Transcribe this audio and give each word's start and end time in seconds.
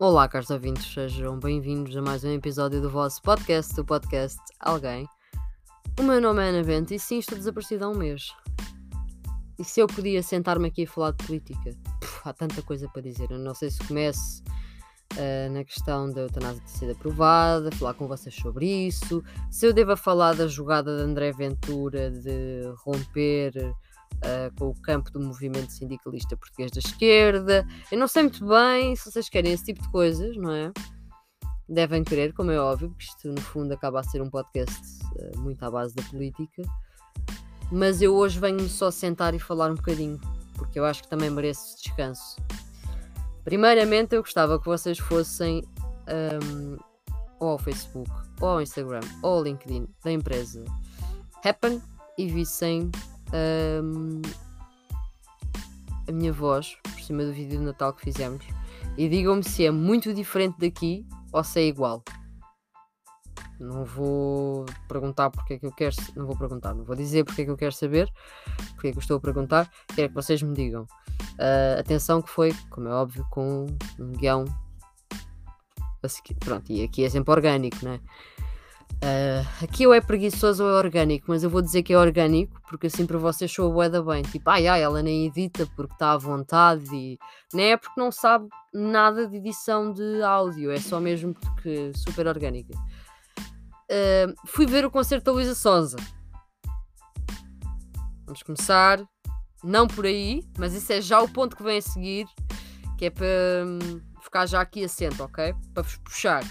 Olá, 0.00 0.28
caros 0.28 0.48
ouvintes, 0.50 0.94
sejam 0.94 1.40
bem-vindos 1.40 1.96
a 1.96 2.00
mais 2.00 2.22
um 2.22 2.30
episódio 2.30 2.80
do 2.80 2.88
vosso 2.88 3.20
podcast, 3.20 3.74
do 3.74 3.84
podcast 3.84 4.38
Alguém. 4.60 5.08
O 5.98 6.04
meu 6.04 6.20
nome 6.20 6.40
é 6.40 6.50
Ana 6.50 6.62
Bento 6.62 6.94
e 6.94 7.00
sim, 7.00 7.18
estou 7.18 7.36
desaparecida 7.36 7.84
há 7.84 7.88
um 7.88 7.96
mês. 7.96 8.32
E 9.58 9.64
se 9.64 9.80
eu 9.80 9.88
podia 9.88 10.22
sentar-me 10.22 10.68
aqui 10.68 10.84
a 10.84 10.86
falar 10.86 11.10
de 11.10 11.26
política? 11.26 11.76
Há 12.24 12.32
tanta 12.32 12.62
coisa 12.62 12.88
para 12.88 13.02
dizer. 13.02 13.28
Eu 13.32 13.40
não 13.40 13.56
sei 13.56 13.72
se 13.72 13.84
começo 13.88 14.40
uh, 15.14 15.52
na 15.52 15.64
questão 15.64 16.08
da 16.12 16.20
eutanásia 16.20 16.62
ter 16.62 16.70
sido 16.70 16.92
aprovada, 16.92 17.72
falar 17.72 17.94
com 17.94 18.06
vocês 18.06 18.36
sobre 18.36 18.86
isso, 18.86 19.20
se 19.50 19.66
eu 19.66 19.72
devo 19.72 19.96
falar 19.96 20.36
da 20.36 20.46
jogada 20.46 20.96
de 20.96 21.02
André 21.02 21.32
Ventura 21.32 22.12
de 22.12 22.72
romper 22.84 23.74
uh, 24.18 24.54
com 24.58 24.68
o 24.68 24.82
campo 24.82 25.10
do 25.10 25.20
movimento 25.20 25.72
sindicalista 25.72 26.36
português 26.36 26.70
da 26.70 26.80
esquerda. 26.80 27.66
Eu 27.90 27.98
não 27.98 28.08
sei 28.08 28.24
muito 28.24 28.46
bem 28.46 28.94
se 28.96 29.10
vocês 29.10 29.28
querem 29.28 29.52
esse 29.52 29.64
tipo 29.64 29.82
de 29.82 29.90
coisas, 29.90 30.36
não 30.36 30.52
é? 30.52 30.72
Devem 31.68 32.02
querer, 32.02 32.32
como 32.32 32.50
é 32.50 32.58
óbvio, 32.58 32.90
porque 32.90 33.04
isto 33.04 33.28
no 33.28 33.40
fundo 33.40 33.72
acaba 33.72 34.00
a 34.00 34.02
ser 34.02 34.22
um 34.22 34.30
podcast 34.30 34.80
uh, 35.16 35.38
muito 35.38 35.62
à 35.62 35.70
base 35.70 35.94
da 35.94 36.02
política. 36.04 36.62
Mas 37.70 38.00
eu 38.00 38.14
hoje 38.14 38.40
venho 38.40 38.66
só 38.68 38.90
sentar 38.90 39.34
e 39.34 39.38
falar 39.38 39.70
um 39.70 39.74
bocadinho, 39.74 40.18
porque 40.54 40.78
eu 40.78 40.84
acho 40.84 41.02
que 41.02 41.08
também 41.08 41.28
mereço 41.28 41.76
descanso. 41.82 42.36
Primeiramente, 43.44 44.14
eu 44.14 44.22
gostava 44.22 44.58
que 44.58 44.66
vocês 44.66 44.98
fossem 44.98 45.62
um, 46.42 46.76
ou 47.38 47.50
ao 47.50 47.58
Facebook, 47.58 48.10
ou 48.40 48.48
ao 48.48 48.62
Instagram, 48.62 49.00
ou 49.22 49.34
ao 49.34 49.42
LinkedIn 49.42 49.86
da 50.02 50.12
empresa 50.12 50.64
Happen 51.44 51.80
e 52.16 52.26
vissem 52.26 52.90
um, 53.32 54.22
a 56.08 56.12
minha 56.12 56.32
voz 56.32 56.76
por 56.82 57.00
cima 57.00 57.24
do 57.24 57.32
vídeo 57.32 57.58
de 57.58 57.64
Natal 57.64 57.92
que 57.92 58.02
fizemos 58.02 58.44
e 58.96 59.08
digam-me 59.08 59.44
se 59.44 59.64
é 59.64 59.70
muito 59.70 60.12
diferente 60.12 60.56
daqui 60.58 61.06
ou 61.32 61.44
se 61.44 61.60
é 61.60 61.66
igual. 61.66 62.02
Não 63.60 63.84
vou 63.84 64.66
perguntar 64.88 65.30
porque 65.30 65.54
é 65.54 65.58
que 65.58 65.66
eu 65.66 65.72
quero. 65.72 65.94
Não 66.14 66.26
vou 66.26 66.36
perguntar, 66.36 66.74
não 66.74 66.84
vou 66.84 66.94
dizer 66.94 67.24
porque 67.24 67.42
é 67.42 67.44
que 67.44 67.50
eu 67.50 67.56
quero 67.56 67.72
saber, 67.72 68.08
porque 68.74 68.88
é 68.88 68.92
que 68.92 68.98
eu 68.98 69.00
estou 69.00 69.16
a 69.16 69.20
perguntar. 69.20 69.70
Quero 69.94 70.08
que 70.08 70.14
vocês 70.14 70.40
me 70.42 70.54
digam. 70.54 70.82
Uh, 70.82 71.80
atenção 71.80 72.22
que 72.22 72.30
foi, 72.30 72.54
como 72.70 72.88
é 72.88 72.92
óbvio, 72.92 73.26
com 73.30 73.66
um 73.98 74.12
guião. 74.12 74.44
Pronto, 76.38 76.70
e 76.70 76.84
aqui 76.84 77.04
é 77.04 77.10
sempre 77.10 77.32
orgânico, 77.32 77.84
né? 77.84 78.00
Uh, 78.98 79.64
aqui 79.64 79.86
ou 79.86 79.94
é 79.94 80.00
preguiçoso 80.00 80.64
ou 80.64 80.70
é 80.70 80.74
orgânico, 80.74 81.26
mas 81.28 81.44
eu 81.44 81.50
vou 81.50 81.62
dizer 81.62 81.84
que 81.84 81.92
é 81.92 81.98
orgânico 81.98 82.60
porque 82.68 82.88
assim 82.88 83.06
para 83.06 83.16
vocês 83.16 83.52
sou 83.52 83.70
a 83.70 83.72
boeda 83.72 84.02
bem. 84.02 84.22
Tipo, 84.22 84.50
ai 84.50 84.66
ai, 84.66 84.82
ela 84.82 85.02
nem 85.02 85.26
edita 85.26 85.66
porque 85.76 85.92
está 85.92 86.12
à 86.12 86.18
vontade 86.18 86.84
e 86.92 87.18
nem 87.54 87.72
é 87.72 87.76
porque 87.76 88.00
não 88.00 88.10
sabe 88.10 88.48
nada 88.74 89.26
de 89.28 89.36
edição 89.36 89.92
de 89.92 90.22
áudio, 90.22 90.72
é 90.72 90.80
só 90.80 90.98
mesmo 90.98 91.32
porque 91.32 91.92
super 91.94 92.26
orgânica. 92.26 92.76
Uh, 93.90 94.34
fui 94.46 94.66
ver 94.66 94.84
o 94.84 94.90
concerto 94.90 95.26
da 95.26 95.32
Luísa 95.32 95.54
Sonza. 95.54 95.96
Vamos 98.26 98.42
começar, 98.42 99.00
não 99.62 99.86
por 99.86 100.06
aí, 100.06 100.42
mas 100.58 100.74
isso 100.74 100.92
é 100.92 101.00
já 101.00 101.20
o 101.20 101.28
ponto 101.28 101.56
que 101.56 101.62
vem 101.62 101.78
a 101.78 101.82
seguir, 101.82 102.26
que 102.98 103.06
é 103.06 103.10
para 103.10 103.26
um, 103.64 104.00
ficar 104.22 104.44
já 104.44 104.60
aqui 104.60 104.84
assento, 104.84 105.22
ok? 105.22 105.54
Para 105.72 105.82
vos 105.84 105.96
puxar. 105.98 106.42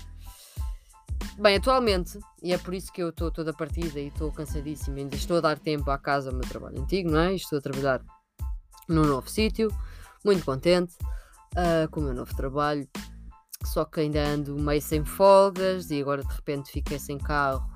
Bem, 1.39 1.57
atualmente, 1.57 2.19
e 2.41 2.51
é 2.51 2.57
por 2.57 2.73
isso 2.73 2.91
que 2.91 3.01
eu 3.01 3.09
estou 3.09 3.29
toda 3.29 3.53
partida 3.53 3.99
e 3.99 4.07
estou 4.07 4.31
cansadíssima, 4.31 4.97
ainda 4.97 5.15
estou 5.15 5.37
a 5.37 5.41
dar 5.41 5.59
tempo 5.59 5.89
à 5.91 5.97
casa 5.97 6.29
ao 6.29 6.35
meu 6.35 6.47
trabalho 6.47 6.81
antigo, 6.81 7.11
não 7.11 7.19
é? 7.19 7.35
Estou 7.35 7.59
a 7.59 7.61
trabalhar 7.61 8.01
num 8.89 9.03
novo 9.03 9.29
sítio, 9.29 9.71
muito 10.25 10.43
contente 10.43 10.95
uh, 11.53 11.87
com 11.91 11.99
o 11.99 12.03
meu 12.03 12.13
novo 12.13 12.35
trabalho, 12.35 12.87
só 13.63 13.85
que 13.85 13.99
ainda 13.99 14.23
ando 14.23 14.55
meio 14.55 14.81
sem 14.81 15.05
folgas 15.05 15.91
e 15.91 16.01
agora 16.01 16.23
de 16.23 16.33
repente 16.33 16.71
fiquei 16.71 16.97
sem 16.97 17.17
carro. 17.17 17.67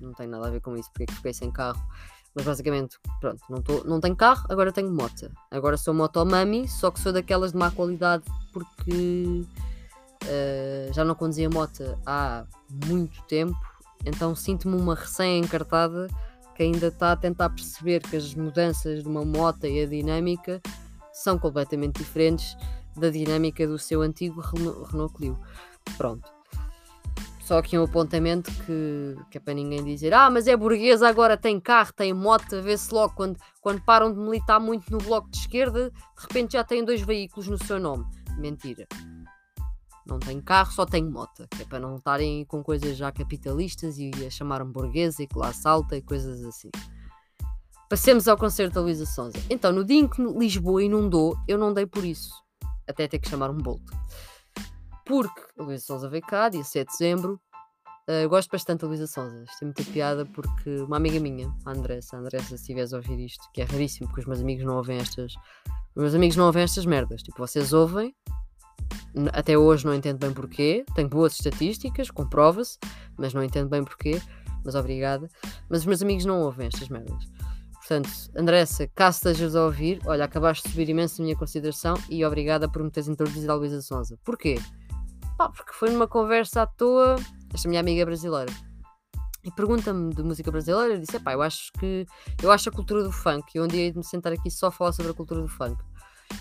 Não 0.00 0.12
tem 0.12 0.26
nada 0.26 0.48
a 0.48 0.50
ver 0.50 0.60
com 0.60 0.76
isso, 0.76 0.90
porque 0.90 1.04
é 1.04 1.06
que 1.06 1.14
fiquei 1.14 1.34
sem 1.34 1.50
carro. 1.50 1.80
Mas 2.34 2.44
basicamente, 2.44 2.98
pronto, 3.20 3.42
não, 3.48 3.60
tô, 3.60 3.84
não 3.84 4.00
tenho 4.00 4.14
carro, 4.14 4.46
agora 4.48 4.72
tenho 4.72 4.90
moto. 4.92 5.30
Agora 5.50 5.76
sou 5.76 5.92
motomami, 5.92 6.68
só 6.68 6.90
que 6.90 7.00
sou 7.00 7.12
daquelas 7.12 7.52
de 7.52 7.58
má 7.58 7.70
qualidade 7.70 8.24
porque 8.52 9.44
uh, 10.24 10.92
já 10.92 11.04
não 11.04 11.14
conduzia 11.14 11.48
moto 11.48 11.98
há 12.06 12.44
muito 12.86 13.22
tempo, 13.22 13.56
então 14.04 14.34
sinto-me 14.34 14.76
uma 14.76 14.94
recém-encartada 14.94 16.08
que 16.54 16.62
ainda 16.62 16.88
está 16.88 17.12
a 17.12 17.16
tentar 17.16 17.50
perceber 17.50 18.00
que 18.00 18.16
as 18.16 18.34
mudanças 18.34 19.02
de 19.02 19.08
uma 19.08 19.24
moto 19.24 19.64
e 19.64 19.82
a 19.82 19.86
dinâmica 19.86 20.60
são 21.12 21.38
completamente 21.38 21.98
diferentes 21.98 22.56
da 22.96 23.10
dinâmica 23.10 23.66
do 23.66 23.78
seu 23.78 24.02
antigo 24.02 24.40
Renault 24.40 25.14
Clio. 25.14 25.38
Pronto. 25.96 26.28
Só 27.40 27.58
aqui 27.58 27.78
um 27.78 27.84
apontamento 27.84 28.50
que, 28.66 29.16
que 29.30 29.38
é 29.38 29.40
para 29.40 29.54
ninguém 29.54 29.82
dizer 29.82 30.12
Ah, 30.12 30.28
mas 30.28 30.46
é 30.46 30.54
burguesa, 30.54 31.08
agora 31.08 31.34
tem 31.34 31.58
carro, 31.58 31.94
tem 31.94 32.12
moto 32.12 32.60
Vê-se 32.60 32.92
logo 32.92 33.14
quando, 33.14 33.38
quando 33.62 33.80
param 33.80 34.12
de 34.12 34.18
militar 34.18 34.60
muito 34.60 34.92
no 34.92 34.98
bloco 34.98 35.30
de 35.30 35.38
esquerda 35.38 35.90
De 35.90 36.22
repente 36.22 36.52
já 36.52 36.62
têm 36.62 36.84
dois 36.84 37.00
veículos 37.00 37.48
no 37.48 37.56
seu 37.56 37.80
nome 37.80 38.04
Mentira 38.36 38.86
não 40.08 40.18
tenho 40.18 40.42
carro, 40.42 40.72
só 40.72 40.86
tenho 40.86 41.10
moto, 41.10 41.46
que 41.50 41.62
é 41.62 41.64
para 41.64 41.78
não 41.78 41.96
estarem 41.96 42.44
com 42.46 42.62
coisas 42.62 42.96
já 42.96 43.12
capitalistas 43.12 43.98
e 43.98 44.10
a 44.26 44.30
chamar-me 44.30 44.72
burguesa 44.72 45.22
e 45.22 45.26
classe 45.26 45.66
alta 45.68 45.96
e 45.96 46.02
coisas 46.02 46.44
assim. 46.44 46.70
Passemos 47.88 48.28
ao 48.28 48.36
concerto 48.36 48.74
da 48.74 48.80
Luísa 48.82 49.06
Sonza. 49.06 49.38
Então, 49.48 49.72
no 49.72 49.84
dia 49.84 49.98
em 49.98 50.06
que 50.06 50.22
Lisboa 50.22 50.82
inundou, 50.82 51.36
eu 51.48 51.56
não 51.56 51.72
dei 51.72 51.86
por 51.86 52.04
isso. 52.04 52.32
Até 52.86 53.08
ter 53.08 53.18
que 53.18 53.28
chamar 53.28 53.50
um 53.50 53.56
bolto. 53.56 53.92
Porque 55.06 55.40
a 55.58 55.62
Luísa 55.62 55.86
Sonza 55.86 56.08
veio 56.08 56.22
cá, 56.22 56.50
dia 56.50 56.62
7 56.62 56.86
de 56.86 56.98
dezembro. 56.98 57.40
Uh, 58.06 58.22
eu 58.22 58.28
gosto 58.28 58.50
bastante 58.50 58.82
da 58.82 58.88
Luísa 58.88 59.06
Sonza. 59.06 59.42
Isto 59.42 59.62
é 59.62 59.64
muita 59.64 59.84
piada 59.84 60.26
porque 60.26 60.76
uma 60.80 60.98
amiga 60.98 61.18
minha, 61.18 61.50
a 61.64 61.70
Andressa, 61.70 62.16
a 62.16 62.20
Andressa, 62.20 62.48
se 62.48 62.54
estiveres 62.56 62.92
a 62.92 62.98
ouvir 62.98 63.18
isto, 63.24 63.42
que 63.54 63.62
é 63.62 63.64
raríssimo 63.64 64.06
porque 64.08 64.20
os 64.20 64.26
meus 64.26 64.40
amigos 64.40 64.66
não 64.66 64.76
ouvem 64.76 64.98
estas. 64.98 65.32
Os 65.96 66.02
meus 66.02 66.14
amigos 66.14 66.36
não 66.36 66.44
ouvem 66.44 66.62
estas 66.62 66.84
merdas. 66.84 67.22
Tipo, 67.22 67.38
vocês 67.38 67.72
ouvem, 67.72 68.14
até 69.32 69.56
hoje 69.56 69.84
não 69.86 69.94
entendo 69.94 70.18
bem 70.18 70.32
porquê. 70.32 70.84
Tenho 70.94 71.08
boas 71.08 71.34
estatísticas, 71.34 72.10
comprova-se, 72.10 72.78
mas 73.16 73.34
não 73.34 73.42
entendo 73.42 73.68
bem 73.68 73.84
porquê. 73.84 74.20
Mas 74.64 74.74
obrigada. 74.74 75.28
Mas 75.68 75.80
os 75.80 75.86
meus 75.86 76.02
amigos 76.02 76.24
não 76.24 76.40
ouvem 76.42 76.66
estas 76.68 76.88
merdas. 76.88 77.24
Portanto, 77.72 78.10
Andressa, 78.36 78.86
caso 78.94 79.16
estejas 79.16 79.56
a 79.56 79.64
ouvir, 79.64 80.00
olha, 80.04 80.24
acabaste 80.24 80.64
de 80.64 80.70
subir 80.70 80.90
imenso 80.90 81.22
a 81.22 81.24
minha 81.24 81.36
consideração 81.36 81.94
e 82.10 82.22
obrigada 82.24 82.68
por 82.68 82.82
me 82.82 82.90
teres 82.90 83.08
introduzido 83.08 83.50
a 83.50 83.54
Luísa 83.54 83.80
Sonza. 83.80 84.18
Porquê? 84.24 84.60
Pá, 85.38 85.48
porque 85.48 85.72
foi 85.72 85.90
numa 85.90 86.06
conversa 86.06 86.62
à 86.62 86.66
toa, 86.66 87.16
esta 87.54 87.66
minha 87.66 87.80
amiga 87.80 88.04
brasileira, 88.04 88.52
e 89.44 89.50
pergunta-me 89.52 90.12
de 90.12 90.22
música 90.22 90.50
brasileira, 90.50 90.94
eu 90.94 90.98
disse, 90.98 91.18
pá, 91.20 91.32
eu 91.32 91.40
acho 91.40 91.72
que, 91.78 92.04
eu 92.42 92.50
acho 92.50 92.68
a 92.68 92.72
cultura 92.72 93.02
do 93.02 93.12
funk, 93.12 93.52
e 93.54 93.60
um 93.60 93.66
dia 93.66 93.86
ia 93.86 93.94
me 93.94 94.04
sentar 94.04 94.32
aqui 94.32 94.50
só 94.50 94.70
falar 94.70 94.92
sobre 94.92 95.12
a 95.12 95.14
cultura 95.14 95.40
do 95.40 95.48
funk. 95.48 95.82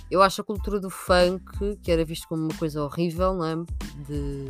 Eu 0.09 0.21
acho 0.21 0.41
a 0.41 0.43
cultura 0.43 0.79
do 0.79 0.89
funk, 0.89 1.77
que 1.83 1.91
era 1.91 2.05
visto 2.05 2.27
como 2.27 2.43
uma 2.43 2.57
coisa 2.57 2.83
horrível, 2.83 3.33
não 3.33 3.45
é? 3.45 3.55
de, 4.07 4.47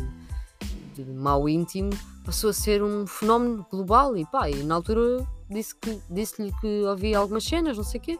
de 0.94 1.12
mau 1.12 1.48
íntimo, 1.48 1.90
passou 2.24 2.50
a 2.50 2.54
ser 2.54 2.84
um 2.84 3.08
fenómeno 3.08 3.66
global. 3.70 4.16
E 4.16 4.26
pá, 4.26 4.50
e 4.50 4.64
na 4.64 4.76
altura 4.76 5.26
disse-lhe 5.50 5.80
que, 5.82 6.02
disse 6.10 6.52
que 6.62 6.84
ouvia 6.84 7.18
algumas 7.18 7.44
cenas, 7.44 7.78
não 7.78 7.84
sei 7.84 8.00
o 8.00 8.04
quê. 8.04 8.20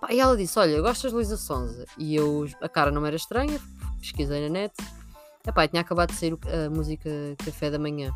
Pá, 0.00 0.12
e 0.12 0.20
ela 0.20 0.36
disse: 0.36 0.58
Olha, 0.58 0.80
gostas 0.80 1.10
de 1.10 1.16
Luísa 1.16 1.36
Sonza? 1.36 1.84
E 1.98 2.14
eu, 2.14 2.48
a 2.60 2.68
cara 2.68 2.90
não 2.90 3.04
era 3.04 3.16
estranha, 3.16 3.60
pesquisei 4.00 4.42
na 4.42 4.48
net. 4.48 4.74
Epá, 5.46 5.66
tinha 5.66 5.80
acabado 5.80 6.10
de 6.10 6.16
sair 6.16 6.38
a 6.66 6.70
música 6.70 7.10
Café 7.44 7.70
da 7.70 7.78
Manhã. 7.78 8.12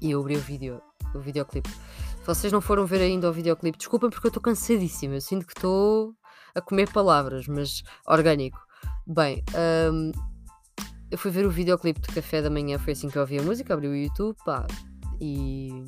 E 0.00 0.12
eu 0.12 0.20
abri 0.20 0.36
o 0.36 0.40
vídeo, 0.40 0.80
o 1.14 1.18
videoclipe. 1.18 1.68
Se 1.68 2.26
vocês 2.26 2.52
não 2.52 2.60
foram 2.60 2.86
ver 2.86 3.00
ainda 3.00 3.28
o 3.28 3.32
videoclipe, 3.32 3.76
desculpem 3.76 4.08
porque 4.08 4.26
eu 4.26 4.28
estou 4.28 4.42
cansadíssima. 4.42 5.14
Eu 5.14 5.20
sinto 5.20 5.46
que 5.46 5.52
estou 5.52 6.14
a 6.54 6.60
comer 6.60 6.90
palavras, 6.90 7.46
mas 7.46 7.82
orgânico. 8.06 8.58
Bem, 9.06 9.42
um, 9.92 10.12
eu 11.10 11.18
fui 11.18 11.30
ver 11.30 11.46
o 11.46 11.50
videoclipe 11.50 12.00
de 12.00 12.08
café 12.08 12.40
da 12.40 12.50
manhã, 12.50 12.78
foi 12.78 12.92
assim 12.92 13.08
que 13.08 13.16
eu 13.16 13.22
ouvi 13.22 13.38
a 13.38 13.42
música, 13.42 13.74
abri 13.74 13.88
o 13.88 13.94
YouTube, 13.94 14.36
pá, 14.44 14.66
e. 15.20 15.84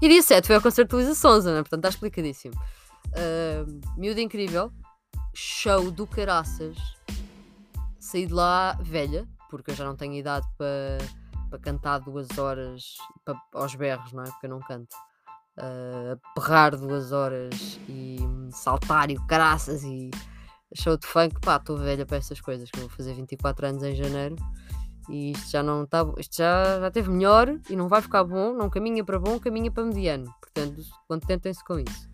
E 0.00 0.08
dia 0.08 0.22
7 0.22 0.46
foi 0.46 0.56
ao 0.56 0.62
concerto 0.62 0.90
de 0.90 1.02
Luísa 1.02 1.14
Sonza, 1.14 1.52
né? 1.52 1.62
portanto 1.62 1.80
está 1.80 1.88
explicadíssimo. 1.88 2.54
Uh, 3.08 3.80
miúdo 3.98 4.20
incrível, 4.20 4.72
show 5.34 5.90
do 5.90 6.06
caraças. 6.06 6.76
Saí 7.98 8.26
de 8.26 8.32
lá 8.32 8.78
velha, 8.80 9.28
porque 9.50 9.72
eu 9.72 9.74
já 9.74 9.84
não 9.84 9.96
tenho 9.96 10.14
idade 10.14 10.46
para 10.56 11.58
cantar 11.58 11.98
duas 11.98 12.38
horas 12.38 12.96
para, 13.24 13.36
aos 13.54 13.74
berros, 13.74 14.12
não 14.12 14.22
é? 14.22 14.26
Porque 14.26 14.46
eu 14.46 14.50
não 14.50 14.60
canto 14.60 14.94
uh, 15.58 16.20
berrar 16.34 16.76
duas 16.76 17.12
horas 17.12 17.78
e 17.88 18.16
saltar 18.56 19.10
e 19.10 19.16
o 19.16 19.26
caraças 19.26 19.82
e 19.82 20.10
show 20.74 20.96
de 20.96 21.06
funk, 21.06 21.40
pá, 21.40 21.56
estou 21.56 21.76
velha 21.76 22.06
para 22.06 22.18
essas 22.18 22.40
coisas, 22.40 22.70
que 22.70 22.78
eu 22.78 22.82
vou 22.82 22.90
fazer 22.90 23.14
24 23.14 23.66
anos 23.66 23.82
em 23.82 23.94
janeiro 23.94 24.36
e 25.08 25.32
isto 25.32 25.50
já 25.50 25.62
não 25.62 25.84
está, 25.84 26.06
isto 26.18 26.36
já, 26.36 26.80
já 26.80 26.90
teve 26.90 27.10
melhor 27.10 27.58
e 27.68 27.74
não 27.74 27.88
vai 27.88 28.00
ficar 28.00 28.22
bom, 28.22 28.54
não 28.54 28.70
caminha 28.70 29.04
para 29.04 29.18
bom, 29.18 29.38
caminha 29.40 29.70
para 29.70 29.84
mediano, 29.84 30.32
portanto, 30.40 30.82
contentem-se 31.08 31.64
com 31.64 31.78
isso. 31.78 32.08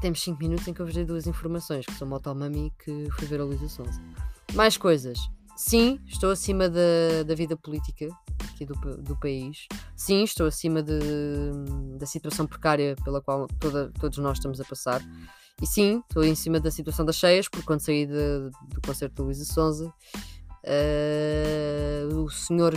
Temos 0.00 0.22
5 0.22 0.38
minutos 0.38 0.66
em 0.66 0.72
que 0.72 0.80
eu 0.80 0.86
vos 0.86 0.94
dei 0.94 1.04
duas 1.04 1.26
informações, 1.26 1.84
que 1.84 1.92
sou 1.92 2.08
Motomami 2.08 2.72
que 2.82 3.08
fui 3.10 3.26
ver 3.26 3.40
a 3.40 3.44
Luísa 3.44 3.68
Sonza. 3.68 4.00
Mais 4.54 4.78
coisas. 4.78 5.18
Sim, 5.54 6.00
estou 6.06 6.30
acima 6.30 6.70
da, 6.70 7.22
da 7.26 7.34
vida 7.34 7.54
política 7.54 8.08
aqui 8.60 8.66
do, 8.66 8.74
do 8.98 9.16
país. 9.16 9.66
Sim, 9.96 10.22
estou 10.24 10.46
acima 10.46 10.82
de, 10.82 10.98
da 11.98 12.06
situação 12.06 12.46
precária 12.46 12.94
pela 13.04 13.20
qual 13.20 13.46
toda, 13.58 13.90
todos 13.98 14.18
nós 14.18 14.38
estamos 14.38 14.60
a 14.60 14.64
passar. 14.64 15.02
E 15.60 15.66
sim, 15.66 16.02
estou 16.08 16.24
em 16.24 16.34
cima 16.34 16.60
da 16.60 16.70
situação 16.70 17.04
das 17.04 17.16
cheias, 17.16 17.48
porque 17.48 17.66
quando 17.66 17.80
saí 17.80 18.06
de, 18.06 18.50
do 18.68 18.80
concerto 18.84 19.16
de 19.16 19.22
Luísa 19.22 19.44
Sonza, 19.44 19.92
uh, 20.64 22.16
o 22.16 22.30
senhor, 22.30 22.74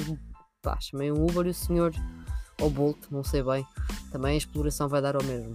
pá, 0.62 0.77
chamei 0.81 1.12
um 1.12 1.24
Uber 1.24 1.47
e 1.47 1.51
o 1.51 1.53
senhor, 1.53 1.94
ou 2.62 2.69
Bolt, 2.69 2.97
não 3.09 3.24
sei 3.24 3.41
bem, 3.41 3.65
também 4.12 4.33
a 4.33 4.38
exploração 4.38 4.89
vai 4.89 5.01
dar 5.01 5.15
ao 5.15 5.24
mesmo. 5.24 5.53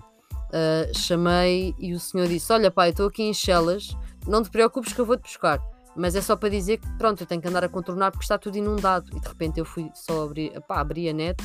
Uh, 0.49 0.97
chamei 0.97 1.75
e 1.79 1.93
o 1.93 2.01
senhor 2.01 2.27
disse: 2.27 2.51
Olha, 2.51 2.71
pai, 2.71 2.91
estou 2.91 3.09
aqui 3.09 3.23
em 3.23 3.35
Chelas, 3.35 3.95
não 4.27 4.43
te 4.43 4.49
preocupes 4.49 4.95
que 4.95 5.01
eu 5.01 5.05
vou-te 5.05 5.23
buscar. 5.23 5.61
Mas 5.99 6.15
é 6.15 6.23
só 6.23 6.37
para 6.37 6.49
dizer 6.49 6.79
que, 6.79 6.89
pronto, 6.97 7.23
eu 7.23 7.27
tenho 7.27 7.43
que 7.43 7.49
andar 7.49 7.65
a 7.65 7.69
contornar 7.69 8.12
porque 8.12 8.25
está 8.25 8.39
tudo 8.39 8.56
inundado. 8.56 9.11
E 9.17 9.21
de 9.21 9.27
repente 9.27 9.59
eu 9.59 9.65
fui 9.65 9.91
só 9.95 10.25
abrir, 10.25 10.53
pá, 10.62 10.81
abri 10.81 11.09
a 11.09 11.12
net, 11.12 11.43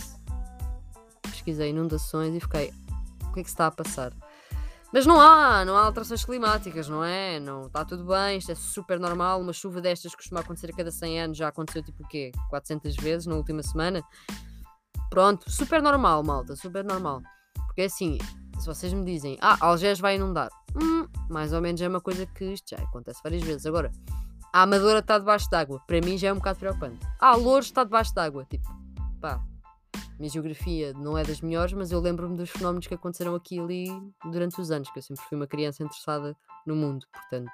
pesquisei 1.24 1.72
inundações 1.72 2.36
e 2.36 2.40
fiquei: 2.40 2.72
o 3.24 3.34
que 3.34 3.40
é 3.40 3.44
que 3.44 3.50
se 3.50 3.56
está 3.56 3.68
a 3.68 3.72
passar? 3.72 4.14
Mas 4.94 5.08
não 5.08 5.20
há, 5.20 5.66
não 5.66 5.76
há 5.76 5.82
alterações 5.82 6.24
climáticas, 6.24 6.88
não 6.88 7.04
é? 7.04 7.40
Não, 7.40 7.66
está 7.66 7.84
tudo 7.84 8.06
bem, 8.06 8.38
isto 8.38 8.52
é 8.52 8.56
super 8.56 9.00
normal. 9.00 9.42
Uma 9.42 9.52
chuva 9.52 9.82
destas 9.82 10.14
costuma 10.14 10.42
acontecer 10.42 10.70
a 10.70 10.76
cada 10.76 10.92
100 10.92 11.22
anos, 11.22 11.38
já 11.38 11.48
aconteceu 11.48 11.82
tipo 11.82 12.04
o 12.04 12.08
quê? 12.08 12.32
400 12.52 12.96
vezes 12.98 13.26
na 13.26 13.34
última 13.34 13.64
semana. 13.64 14.04
Pronto, 15.10 15.50
super 15.50 15.82
normal, 15.82 16.24
malta, 16.24 16.56
super 16.56 16.86
normal. 16.86 17.24
Porque 17.66 17.82
é 17.82 17.86
assim, 17.86 18.20
se 18.60 18.68
vocês 18.68 18.94
me 18.94 19.04
dizem, 19.04 19.36
ah, 19.42 19.58
Algés 19.62 20.00
vai 20.00 20.16
inundar, 20.16 20.50
hum, 20.80 21.08
mais 21.28 21.54
ou 21.54 21.62
menos 21.62 21.82
é 21.82 21.88
uma 21.88 22.00
coisa 22.00 22.28
que 22.28 22.46
isto 22.54 22.70
já 22.70 22.78
acontece 22.84 23.20
várias 23.24 23.42
vezes. 23.42 23.66
Agora, 23.66 23.92
a 24.54 24.62
Amadora 24.62 25.00
está 25.00 25.18
debaixo 25.18 25.50
d'água, 25.50 25.82
para 25.88 26.00
mim 26.00 26.16
já 26.16 26.28
é 26.28 26.32
um 26.32 26.36
bocado 26.38 26.60
preocupante. 26.60 27.00
Ah, 27.20 27.36
Louros 27.36 27.66
está 27.66 27.84
debaixo 27.84 28.14
d'água, 28.14 28.46
tipo, 28.46 28.70
pá, 29.20 29.44
minha 30.20 30.30
geografia 30.30 30.94
não 30.94 31.18
é 31.18 31.24
das 31.24 31.42
melhores, 31.42 31.74
mas 31.74 31.92
eu 31.92 32.00
lembro-me 32.00 32.38
dos 32.38 32.52
fenómenos 32.52 32.86
que 32.86 32.94
aconteceram 32.94 33.34
aqui 33.34 33.56
e 33.56 33.60
ali 33.60 33.88
durante 34.32 34.62
os 34.62 34.70
anos, 34.70 34.92
que 34.92 35.00
eu 35.00 35.04
sempre 35.04 35.26
fui 35.26 35.36
uma 35.36 35.48
criança 35.48 35.82
interessada 35.82 36.38
no 36.68 36.76
mundo, 36.76 37.04
portanto. 37.12 37.52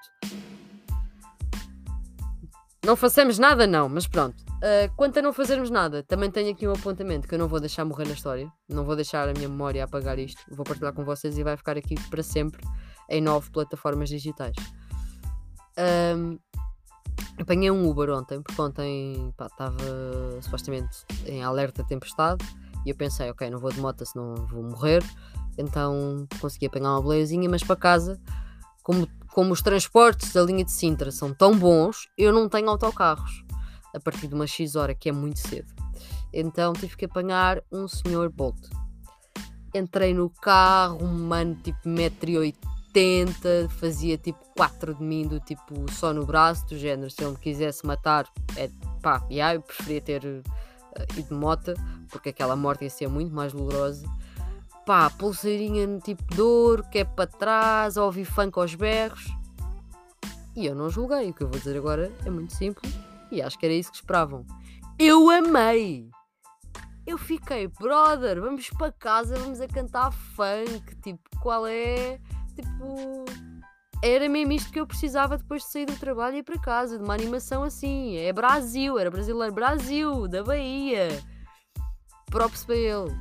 Não 2.86 2.98
façamos 2.98 3.40
nada, 3.40 3.66
não, 3.66 3.88
mas 3.88 4.06
pronto. 4.06 4.36
Uh, 4.58 4.94
quanto 4.98 5.20
a 5.20 5.22
não 5.22 5.32
fazermos 5.32 5.70
nada, 5.70 6.04
também 6.04 6.30
tenho 6.30 6.52
aqui 6.52 6.68
um 6.68 6.74
apontamento 6.74 7.30
que 7.30 7.36
eu 7.36 7.40
não 7.40 7.48
vou 7.48 7.62
deixar 7.62 7.86
morrer 7.86 8.06
na 8.06 8.14
história, 8.14 8.52
não 8.68 8.84
vou 8.84 8.96
deixar 8.96 9.30
a 9.30 9.34
minha 9.34 9.48
memória 9.48 9.84
apagar 9.84 10.20
isto, 10.20 10.42
vou 10.52 10.66
partilhar 10.66 10.92
com 10.92 11.06
vocês 11.06 11.38
e 11.38 11.44
vai 11.44 11.56
ficar 11.56 11.78
aqui 11.78 11.96
para 12.10 12.22
sempre 12.22 12.62
em 13.10 13.22
nove 13.22 13.50
plataformas 13.52 14.10
digitais. 14.10 14.56
Um, 15.78 16.38
apanhei 17.44 17.72
um 17.72 17.90
Uber 17.90 18.10
ontem, 18.10 18.42
porque 18.42 18.62
ontem 18.62 19.34
estava 19.40 19.78
supostamente 20.42 21.06
em 21.26 21.44
alerta 21.44 21.84
tempestade 21.84 22.46
e 22.86 22.90
eu 22.90 22.96
pensei, 22.96 23.30
ok, 23.30 23.50
não 23.50 23.60
vou 23.60 23.72
de 23.72 23.80
moto 23.80 24.06
senão 24.06 24.36
vou 24.48 24.64
morrer. 24.64 25.04
Então 25.58 26.28
consegui 26.40 26.68
apanhar 26.68 26.92
uma 26.92 27.02
boleiazinha, 27.02 27.50
mas 27.50 27.64
para 27.64 27.76
casa, 27.76 28.20
como, 28.82 29.08
como 29.34 29.54
os 29.54 29.62
transportes 29.62 30.32
da 30.34 30.42
linha 30.42 30.64
de 30.64 30.72
Sintra 30.72 31.12
são 31.12 31.34
tão 31.34 31.58
bons, 31.58 32.08
eu 32.18 32.32
não 32.32 32.48
tenho 32.48 32.70
autocarros 32.70 33.44
a 33.94 34.00
partir 34.00 34.28
de 34.28 34.36
uma 34.36 34.48
X 34.48 34.76
hora, 34.76 34.94
que 34.94 35.10
é 35.10 35.12
muito 35.12 35.40
cedo. 35.40 35.74
Então 36.34 36.74
tive 36.74 36.96
que 36.96 37.06
apanhar 37.06 37.62
um 37.72 37.88
senhor 37.88 38.30
Bolt. 38.30 38.58
Entrei 39.74 40.14
no 40.14 40.30
carro, 40.30 41.06
mano 41.06 41.56
tipo 41.56 41.80
1,80m, 41.88 42.56
fazia 43.80 44.18
tipo 44.18 44.40
4 44.56 44.96
de 44.96 45.04
mim, 45.04 45.28
do 45.28 45.40
tipo 45.40 45.90
só 45.92 46.14
no 46.14 46.26
braço, 46.26 46.66
do 46.68 46.78
género, 46.78 47.10
se 47.10 47.24
ele 47.24 47.32
me 47.32 47.38
quisesse 47.38 47.86
matar, 47.86 48.28
é 48.56 48.70
pá, 49.02 49.26
yeah, 49.30 49.56
eu 49.56 49.62
preferia 49.62 50.02
ter 50.02 50.26
uh, 50.26 51.18
ido 51.18 51.30
de 51.30 51.34
moto, 51.34 51.74
porque 52.10 52.30
aquela 52.30 52.56
morte 52.56 52.84
ia 52.84 52.90
ser 52.90 53.08
muito 53.08 53.34
mais 53.34 53.54
dolorosa. 53.54 54.08
Pá, 54.86 55.10
pulseirinha 55.10 56.00
tipo 56.00 56.24
de 56.34 56.42
ouro, 56.42 56.84
que 56.90 57.00
é 57.00 57.04
para 57.04 57.28
trás, 57.28 57.96
ouvi 57.98 58.26
funk 58.26 58.58
aos 58.58 58.74
berros. 58.74 59.28
E 60.56 60.66
eu 60.66 60.76
não 60.76 60.90
julguei, 60.90 61.30
o 61.30 61.34
que 61.34 61.44
eu 61.44 61.48
vou 61.48 61.60
dizer 61.60 61.78
agora 61.78 62.12
é 62.26 62.30
muito 62.30 62.54
simples 62.54 62.92
e 63.32 63.42
acho 63.42 63.58
que 63.58 63.66
era 63.66 63.76
isso 63.76 63.92
que 63.92 63.98
esperavam. 63.98 64.46
Eu 64.98 65.30
amei! 65.30 66.10
Eu 67.06 67.18
fiquei, 67.18 67.68
brother, 67.68 68.40
vamos 68.40 68.70
para 68.72 68.92
casa, 68.92 69.38
vamos 69.38 69.60
a 69.62 69.68
cantar 69.68 70.12
funk. 70.12 70.96
Tipo, 71.02 71.22
qual 71.42 71.66
é? 71.66 72.20
Tipo, 72.62 73.26
era 74.04 74.28
mesmo 74.30 74.54
isto 74.54 74.72
que 74.72 74.80
eu 74.80 74.88
precisava 74.88 75.38
depois 75.38 75.64
de 75.64 75.72
sair 75.72 75.86
do 75.86 75.96
trabalho 75.98 76.38
e 76.38 76.40
ir 76.40 76.44
para 76.44 76.60
casa, 76.60 76.98
de 76.98 77.04
uma 77.04 77.14
animação 77.14 77.64
assim. 77.64 78.18
É 78.18 78.32
Brasil, 78.32 78.98
era 78.98 79.12
brasileiro, 79.12 79.54
Brasil, 79.54 80.28
da 80.28 80.44
Bahia. 80.44 81.10
Props 82.30 82.64
para 82.66 82.76
ele. 82.76 83.16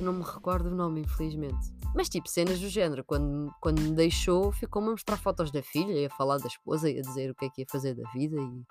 Não 0.00 0.12
me 0.12 0.22
recordo 0.22 0.68
o 0.68 0.74
nome, 0.74 1.00
infelizmente. 1.00 1.72
Mas 1.94 2.08
tipo, 2.08 2.28
cenas 2.28 2.58
do 2.58 2.68
género, 2.68 3.04
quando, 3.04 3.54
quando 3.60 3.80
me 3.80 3.92
deixou, 3.92 4.50
ficou-me 4.50 4.88
a 4.88 4.90
mostrar 4.92 5.16
fotos 5.16 5.52
da 5.52 5.62
filha 5.62 5.92
e 5.92 6.06
a 6.06 6.10
falar 6.10 6.38
da 6.38 6.48
esposa 6.48 6.90
e 6.90 6.98
a 6.98 7.02
dizer 7.02 7.30
o 7.30 7.34
que 7.34 7.44
é 7.44 7.48
que 7.48 7.62
ia 7.62 7.66
fazer 7.70 7.94
da 7.94 8.08
vida 8.10 8.36
e 8.36 8.62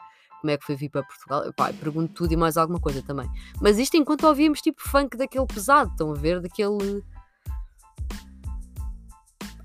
como 0.41 0.51
é 0.51 0.57
que 0.57 0.65
foi 0.65 0.75
vir 0.75 0.89
para 0.89 1.03
Portugal. 1.03 1.53
Pá, 1.55 1.71
pergunto 1.71 2.13
tudo 2.13 2.33
e 2.33 2.35
mais 2.35 2.57
alguma 2.57 2.81
coisa 2.81 3.01
também. 3.01 3.29
Mas 3.61 3.79
isto 3.79 3.95
enquanto 3.95 4.27
ouvíamos 4.27 4.61
tipo 4.61 4.81
funk 4.81 5.15
daquele 5.15 5.45
pesado, 5.45 5.89
estão 5.91 6.11
a 6.11 6.15
ver? 6.15 6.41
Daquele. 6.41 7.01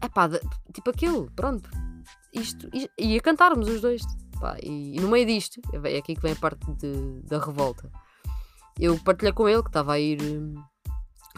É 0.00 0.08
pá, 0.08 0.28
tipo 0.72 0.90
aquele, 0.90 1.28
pronto. 1.34 1.68
Isto, 2.32 2.68
isto, 2.72 2.90
e 2.98 3.16
a 3.16 3.20
cantarmos 3.20 3.68
os 3.68 3.80
dois. 3.80 4.02
Pá, 4.40 4.56
e, 4.62 4.96
e, 4.96 5.00
no 5.00 5.08
meio 5.08 5.26
disto, 5.26 5.60
é 5.72 5.98
aqui 5.98 6.14
que 6.14 6.22
vem 6.22 6.32
a 6.32 6.36
parte 6.36 6.64
de, 6.74 7.22
da 7.22 7.38
revolta. 7.38 7.90
Eu 8.78 8.98
partilhei 9.00 9.32
com 9.32 9.48
ele 9.48 9.62
que 9.62 9.70
estava 9.70 9.94
a 9.94 9.98
ir 9.98 10.22
hum, 10.22 10.54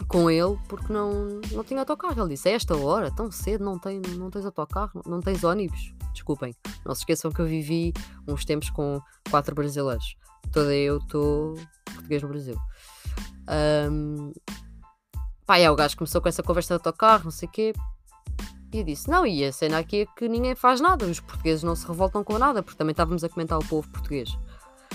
com 0.07 0.29
ele 0.29 0.57
porque 0.67 0.91
não, 0.93 1.41
não 1.51 1.63
tinha 1.63 1.79
autocarro. 1.79 2.21
Ele 2.21 2.29
disse: 2.29 2.49
a 2.49 2.51
esta 2.51 2.75
hora, 2.75 3.11
tão 3.11 3.31
cedo, 3.31 3.63
não, 3.63 3.79
tem, 3.79 3.99
não 3.99 4.29
tens 4.29 4.45
autocarro, 4.45 5.01
não 5.05 5.19
tens 5.19 5.43
ônibus. 5.43 5.93
Desculpem, 6.13 6.55
não 6.85 6.93
se 6.93 7.01
esqueçam 7.01 7.31
que 7.31 7.41
eu 7.41 7.45
vivi 7.45 7.93
uns 8.27 8.45
tempos 8.45 8.69
com 8.69 9.01
quatro 9.29 9.55
brasileiros. 9.55 10.15
Toda 10.51 10.75
eu 10.75 10.97
estou 10.97 11.55
português 11.85 12.21
no 12.21 12.29
Brasil. 12.29 12.55
Um, 13.89 14.33
pá, 15.45 15.57
é, 15.57 15.71
o 15.71 15.75
gajo 15.75 15.97
começou 15.97 16.21
com 16.21 16.29
essa 16.29 16.43
conversa 16.43 16.69
de 16.69 16.73
autocarro, 16.73 17.25
não 17.25 17.31
sei 17.31 17.47
o 17.47 17.51
quê. 17.51 17.73
E 18.71 18.83
disse: 18.83 19.09
Não, 19.09 19.25
e 19.25 19.43
a 19.43 19.51
cena 19.51 19.79
aqui 19.79 20.01
é 20.01 20.05
que 20.05 20.29
ninguém 20.29 20.55
faz 20.55 20.79
nada. 20.79 21.05
Os 21.05 21.19
portugueses 21.19 21.63
não 21.63 21.75
se 21.75 21.85
revoltam 21.85 22.23
com 22.23 22.37
nada, 22.37 22.63
porque 22.63 22.77
também 22.77 22.91
estávamos 22.91 23.23
a 23.23 23.29
comentar 23.29 23.59
o 23.59 23.65
povo 23.65 23.87
português. 23.89 24.37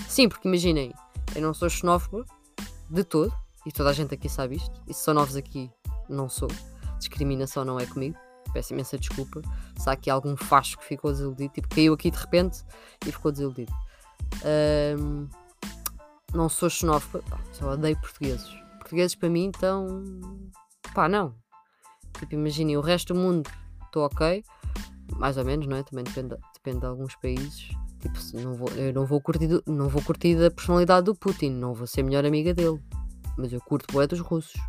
Sim, 0.07 0.27
porque 0.29 0.47
imaginem, 0.47 0.93
eu 1.35 1.41
não 1.41 1.53
sou 1.53 1.69
xenófobo 1.69 2.25
de 2.89 3.03
todo, 3.03 3.33
e 3.65 3.71
toda 3.71 3.89
a 3.89 3.93
gente 3.93 4.13
aqui 4.13 4.29
sabe 4.29 4.55
isto. 4.55 4.81
E 4.87 4.93
se 4.93 5.03
são 5.03 5.13
novos 5.13 5.35
aqui, 5.35 5.69
não 6.09 6.27
sou. 6.27 6.49
Discriminação 6.97 7.63
não 7.63 7.79
é 7.79 7.85
comigo 7.85 8.17
peço 8.57 8.73
imensa 8.73 8.97
desculpa 8.97 9.41
se 9.77 9.87
há 9.87 9.93
aqui 9.93 10.09
algum 10.09 10.35
facho 10.35 10.77
que 10.79 10.85
ficou 10.85 11.11
desiludido, 11.11 11.53
tipo, 11.53 11.67
caiu 11.69 11.93
aqui 11.93 12.09
de 12.09 12.17
repente 12.17 12.63
e 13.05 13.11
ficou 13.11 13.31
desiludido. 13.31 13.71
Um, 14.99 15.27
não 16.33 16.49
sou 16.49 16.69
xenófoba, 16.69 17.23
pá, 17.29 17.39
só 17.53 17.73
odeio 17.73 17.99
portugueses. 17.99 18.49
Portugueses 18.79 19.15
para 19.15 19.29
mim, 19.29 19.45
então, 19.45 20.03
pá, 20.93 21.07
não. 21.07 21.35
Tipo, 22.17 22.33
imaginem, 22.33 22.77
o 22.77 22.81
resto 22.81 23.13
do 23.13 23.19
mundo 23.19 23.49
estou 23.97 24.05
ok, 24.05 24.43
mais 25.15 25.37
ou 25.37 25.45
menos, 25.45 25.67
não 25.67 25.77
é? 25.77 25.83
Também 25.83 26.03
depende, 26.03 26.35
depende 26.53 26.79
de 26.79 26.85
alguns 26.85 27.15
países. 27.15 27.69
Tipo, 27.99 28.19
não 28.41 28.53
vou, 28.53 28.69
eu 28.69 28.93
não 28.93 29.05
vou, 29.05 29.19
curtir, 29.19 29.47
não 29.65 29.89
vou 29.89 30.01
curtir 30.03 30.35
da 30.35 30.51
personalidade 30.51 31.05
do 31.05 31.15
Putin, 31.15 31.49
não 31.49 31.73
vou 31.73 31.87
ser 31.87 32.03
melhor 32.03 32.25
amiga 32.25 32.53
dele. 32.53 32.79
Mas 33.37 33.51
eu 33.51 33.59
curto 33.59 33.91
boé 33.91 34.05
dos 34.05 34.19
russos. 34.19 34.59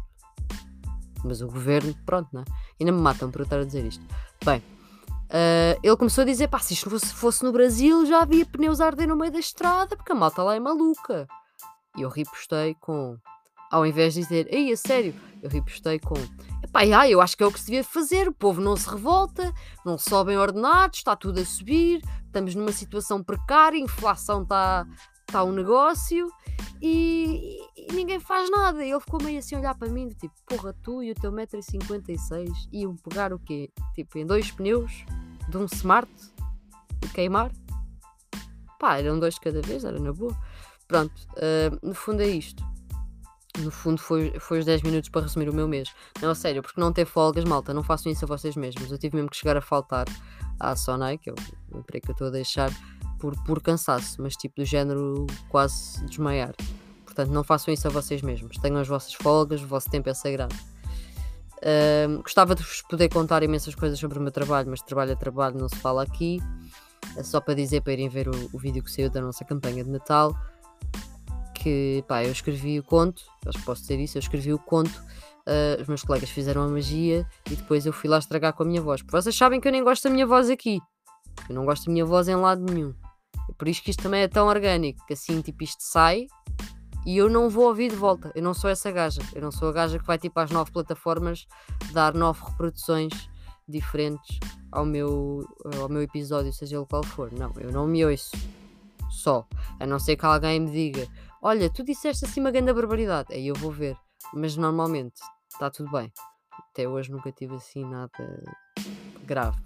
Mas 1.24 1.42
o 1.42 1.46
governo, 1.46 1.94
pronto, 2.06 2.28
não 2.32 2.42
é? 2.42 2.44
Ainda 2.80 2.92
me 2.92 3.00
matam 3.00 3.30
por 3.30 3.40
eu 3.40 3.44
estar 3.44 3.58
a 3.58 3.64
dizer 3.64 3.84
isto. 3.84 4.04
Bem, 4.44 4.58
uh, 4.58 5.80
ele 5.82 5.96
começou 5.96 6.22
a 6.22 6.24
dizer: 6.24 6.48
pá, 6.48 6.58
se 6.58 6.74
isto 6.74 6.88
fosse, 6.88 7.12
fosse 7.12 7.44
no 7.44 7.52
Brasil 7.52 8.06
já 8.06 8.22
havia 8.22 8.46
pneus 8.46 8.80
a 8.80 8.86
arder 8.86 9.08
no 9.08 9.16
meio 9.16 9.32
da 9.32 9.38
estrada, 9.38 9.96
porque 9.96 10.12
a 10.12 10.14
malta 10.14 10.42
lá 10.42 10.54
é 10.54 10.60
maluca. 10.60 11.26
E 11.96 12.02
eu 12.02 12.08
ripostei 12.08 12.74
com. 12.80 13.18
Ao 13.70 13.84
invés 13.84 14.14
de 14.14 14.20
dizer, 14.20 14.46
ei, 14.50 14.72
a 14.72 14.76
sério, 14.76 15.14
eu 15.42 15.50
ripostei 15.50 15.98
com. 15.98 16.14
Epá, 16.62 16.80
ai, 16.80 17.12
eu 17.12 17.20
acho 17.20 17.36
que 17.36 17.42
é 17.42 17.46
o 17.46 17.52
que 17.52 17.60
se 17.60 17.66
devia 17.66 17.84
fazer. 17.84 18.28
O 18.28 18.32
povo 18.32 18.60
não 18.60 18.76
se 18.76 18.88
revolta, 18.88 19.52
não 19.84 19.98
sobem 19.98 20.36
ordenados, 20.36 20.98
está 20.98 21.14
tudo 21.14 21.40
a 21.40 21.44
subir, 21.44 22.02
estamos 22.26 22.54
numa 22.54 22.72
situação 22.72 23.22
precária, 23.22 23.78
a 23.78 23.82
inflação 23.82 24.42
está 24.42 24.86
tá 25.26 25.44
um 25.44 25.52
negócio 25.52 26.28
e, 26.80 27.58
e, 27.76 27.92
ninguém 27.92 28.18
faz 28.18 28.50
nada. 28.50 28.84
E 28.84 28.90
ele 28.90 29.00
ficou 29.00 29.22
meio 29.22 29.38
assim 29.38 29.56
a 29.56 29.58
olhar 29.58 29.74
para 29.74 29.88
mim, 29.88 30.08
tipo, 30.08 30.34
porra, 30.46 30.74
tu 30.82 31.02
e 31.02 31.10
o 31.10 31.14
teu 31.14 31.32
1,56m 31.32 32.52
iam 32.72 32.96
pegar 32.96 33.32
o 33.32 33.38
quê? 33.38 33.70
Tipo, 33.94 34.18
em 34.18 34.26
dois 34.26 34.50
pneus 34.50 35.04
de 35.48 35.56
um 35.56 35.64
smart 35.66 36.10
e 37.04 37.08
queimar? 37.08 37.52
Pá, 38.78 38.98
eram 38.98 39.18
dois 39.18 39.38
cada 39.38 39.60
vez, 39.60 39.84
era 39.84 39.98
na 39.98 40.12
boa. 40.12 40.36
Pronto, 40.86 41.14
uh, 41.34 41.86
no 41.86 41.94
fundo 41.94 42.22
é 42.22 42.28
isto. 42.28 42.64
No 43.58 43.70
fundo 43.70 44.00
foi, 44.00 44.32
foi 44.38 44.60
os 44.60 44.64
10 44.64 44.82
minutos 44.82 45.08
para 45.10 45.22
resumir 45.22 45.48
o 45.48 45.54
meu 45.54 45.66
mês. 45.66 45.92
Não, 46.22 46.30
a 46.30 46.34
sério, 46.34 46.62
porque 46.62 46.80
não 46.80 46.92
ter 46.92 47.06
folgas, 47.06 47.44
malta, 47.44 47.74
não 47.74 47.82
façam 47.82 48.10
isso 48.10 48.24
a 48.24 48.28
vocês 48.28 48.56
mesmos. 48.56 48.90
Eu 48.90 48.98
tive 48.98 49.16
mesmo 49.16 49.30
que 49.30 49.36
chegar 49.36 49.56
a 49.56 49.60
faltar 49.60 50.06
à 50.60 50.76
Sonai, 50.76 51.18
que 51.18 51.30
é 51.30 51.34
o 51.72 51.78
emprego 51.78 52.06
que 52.06 52.10
eu 52.10 52.12
estou 52.12 52.28
a 52.28 52.30
deixar, 52.30 52.70
por, 53.18 53.34
por 53.44 53.60
cansaço, 53.60 54.22
mas 54.22 54.34
tipo 54.34 54.56
do 54.56 54.64
género 54.64 55.26
quase 55.48 56.04
desmaiar. 56.06 56.54
Portanto, 57.04 57.30
não 57.30 57.42
façam 57.42 57.74
isso 57.74 57.86
a 57.88 57.90
vocês 57.90 58.22
mesmos. 58.22 58.56
Tenham 58.58 58.78
as 58.78 58.86
vossas 58.86 59.12
folgas, 59.14 59.60
o 59.60 59.66
vosso 59.66 59.90
tempo 59.90 60.08
é 60.08 60.14
sagrado. 60.14 60.54
Uh, 61.56 62.22
gostava 62.22 62.54
de 62.54 62.62
vos 62.62 62.82
poder 62.82 63.08
contar 63.08 63.42
imensas 63.42 63.74
coisas 63.74 63.98
sobre 63.98 64.18
o 64.18 64.22
meu 64.22 64.30
trabalho, 64.30 64.70
mas 64.70 64.80
trabalho 64.80 65.12
a 65.12 65.16
trabalho 65.16 65.58
não 65.58 65.68
se 65.68 65.76
fala 65.76 66.02
aqui. 66.02 66.40
É 67.16 67.22
só 67.24 67.40
para 67.40 67.54
dizer 67.54 67.80
para 67.80 67.92
irem 67.92 68.08
ver 68.08 68.28
o, 68.28 68.50
o 68.52 68.58
vídeo 68.58 68.82
que 68.82 68.90
saiu 68.90 69.10
da 69.10 69.20
nossa 69.20 69.44
campanha 69.44 69.82
de 69.82 69.90
Natal. 69.90 70.32
Que 71.60 72.04
pá, 72.06 72.24
eu 72.24 72.30
escrevi 72.30 72.78
o 72.78 72.82
conto, 72.82 73.22
acho 73.46 73.58
que 73.58 73.64
posso 73.64 73.82
dizer 73.82 73.98
isso, 73.98 74.16
eu 74.16 74.20
escrevi 74.20 74.52
o 74.52 74.58
conto, 74.58 75.02
uh, 75.48 75.80
os 75.80 75.88
meus 75.88 76.02
colegas 76.02 76.30
fizeram 76.30 76.62
a 76.62 76.68
magia 76.68 77.26
e 77.50 77.56
depois 77.56 77.84
eu 77.84 77.92
fui 77.92 78.08
lá 78.08 78.18
estragar 78.18 78.52
com 78.52 78.62
a 78.62 78.66
minha 78.66 78.80
voz. 78.80 79.02
Porque 79.02 79.20
vocês 79.20 79.34
sabem 79.34 79.60
que 79.60 79.66
eu 79.66 79.72
nem 79.72 79.82
gosto 79.82 80.04
da 80.04 80.10
minha 80.10 80.26
voz 80.26 80.50
aqui. 80.50 80.80
Eu 81.48 81.54
não 81.54 81.64
gosto 81.64 81.86
da 81.86 81.92
minha 81.92 82.04
voz 82.04 82.28
em 82.28 82.36
lado 82.36 82.62
nenhum. 82.62 82.94
É 83.48 83.52
por 83.52 83.66
isso 83.66 83.82
que 83.82 83.90
isto 83.90 84.02
também 84.02 84.22
é 84.22 84.28
tão 84.28 84.46
orgânico, 84.46 85.04
que 85.06 85.14
assim 85.14 85.40
tipo 85.40 85.64
isto 85.64 85.82
sai 85.82 86.26
e 87.06 87.16
eu 87.16 87.28
não 87.28 87.48
vou 87.48 87.66
ouvir 87.66 87.90
de 87.90 87.96
volta. 87.96 88.30
Eu 88.34 88.42
não 88.42 88.52
sou 88.54 88.68
essa 88.68 88.90
gaja. 88.90 89.22
Eu 89.34 89.40
não 89.40 89.50
sou 89.50 89.68
a 89.68 89.72
gaja 89.72 89.98
que 89.98 90.06
vai 90.06 90.18
tipo 90.18 90.38
às 90.38 90.50
nove 90.50 90.70
plataformas 90.70 91.46
dar 91.92 92.14
nove 92.14 92.40
reproduções 92.44 93.12
diferentes 93.66 94.38
ao 94.70 94.84
meu, 94.84 95.46
ao 95.80 95.88
meu 95.88 96.02
episódio, 96.02 96.52
seja 96.52 96.76
ele 96.76 96.86
qual 96.86 97.02
for. 97.02 97.32
Não, 97.32 97.52
eu 97.58 97.72
não 97.72 97.86
me 97.86 98.04
ouço 98.04 98.36
só. 99.08 99.46
A 99.80 99.86
não 99.86 99.98
ser 99.98 100.16
que 100.16 100.26
alguém 100.26 100.60
me 100.60 100.70
diga: 100.70 101.06
Olha, 101.42 101.70
tu 101.70 101.84
disseste 101.84 102.24
assim 102.24 102.40
uma 102.40 102.50
grande 102.50 102.72
barbaridade. 102.72 103.32
Aí 103.32 103.46
eu 103.46 103.54
vou 103.54 103.70
ver. 103.70 103.96
Mas 104.34 104.56
normalmente 104.56 105.20
está 105.50 105.70
tudo 105.70 105.90
bem. 105.90 106.12
Até 106.70 106.88
hoje 106.88 107.10
nunca 107.10 107.30
tive 107.32 107.54
assim 107.54 107.84
nada 107.84 108.44
grave. 109.24 109.58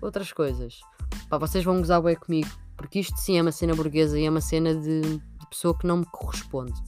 Outras 0.00 0.32
coisas. 0.32 0.80
Pá, 1.28 1.38
vocês 1.38 1.64
vão 1.64 1.78
gozar 1.78 2.02
bem 2.02 2.16
comigo. 2.16 2.50
Porque 2.76 3.00
isto 3.00 3.16
sim 3.16 3.38
é 3.38 3.42
uma 3.42 3.52
cena 3.52 3.74
burguesa 3.74 4.18
e 4.18 4.24
é 4.24 4.30
uma 4.30 4.40
cena 4.40 4.74
de, 4.74 5.00
de 5.00 5.46
pessoa 5.48 5.76
que 5.76 5.86
não 5.86 5.98
me 5.98 6.06
corresponde. 6.06 6.80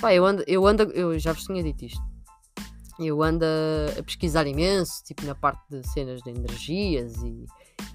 Pá, 0.00 0.14
eu 0.14 0.24
ando, 0.24 0.44
eu 0.46 0.66
ando, 0.66 0.82
eu 0.92 1.18
já 1.18 1.32
vos 1.32 1.44
tinha 1.44 1.62
dito 1.62 1.84
isto. 1.84 2.02
Eu 2.98 3.22
ando 3.22 3.44
a, 3.44 3.98
a 3.98 4.02
pesquisar 4.02 4.46
imenso, 4.46 5.02
tipo 5.04 5.24
na 5.24 5.34
parte 5.34 5.62
de 5.68 5.86
cenas 5.88 6.22
de 6.22 6.30
energias 6.30 7.16
e, 7.22 7.44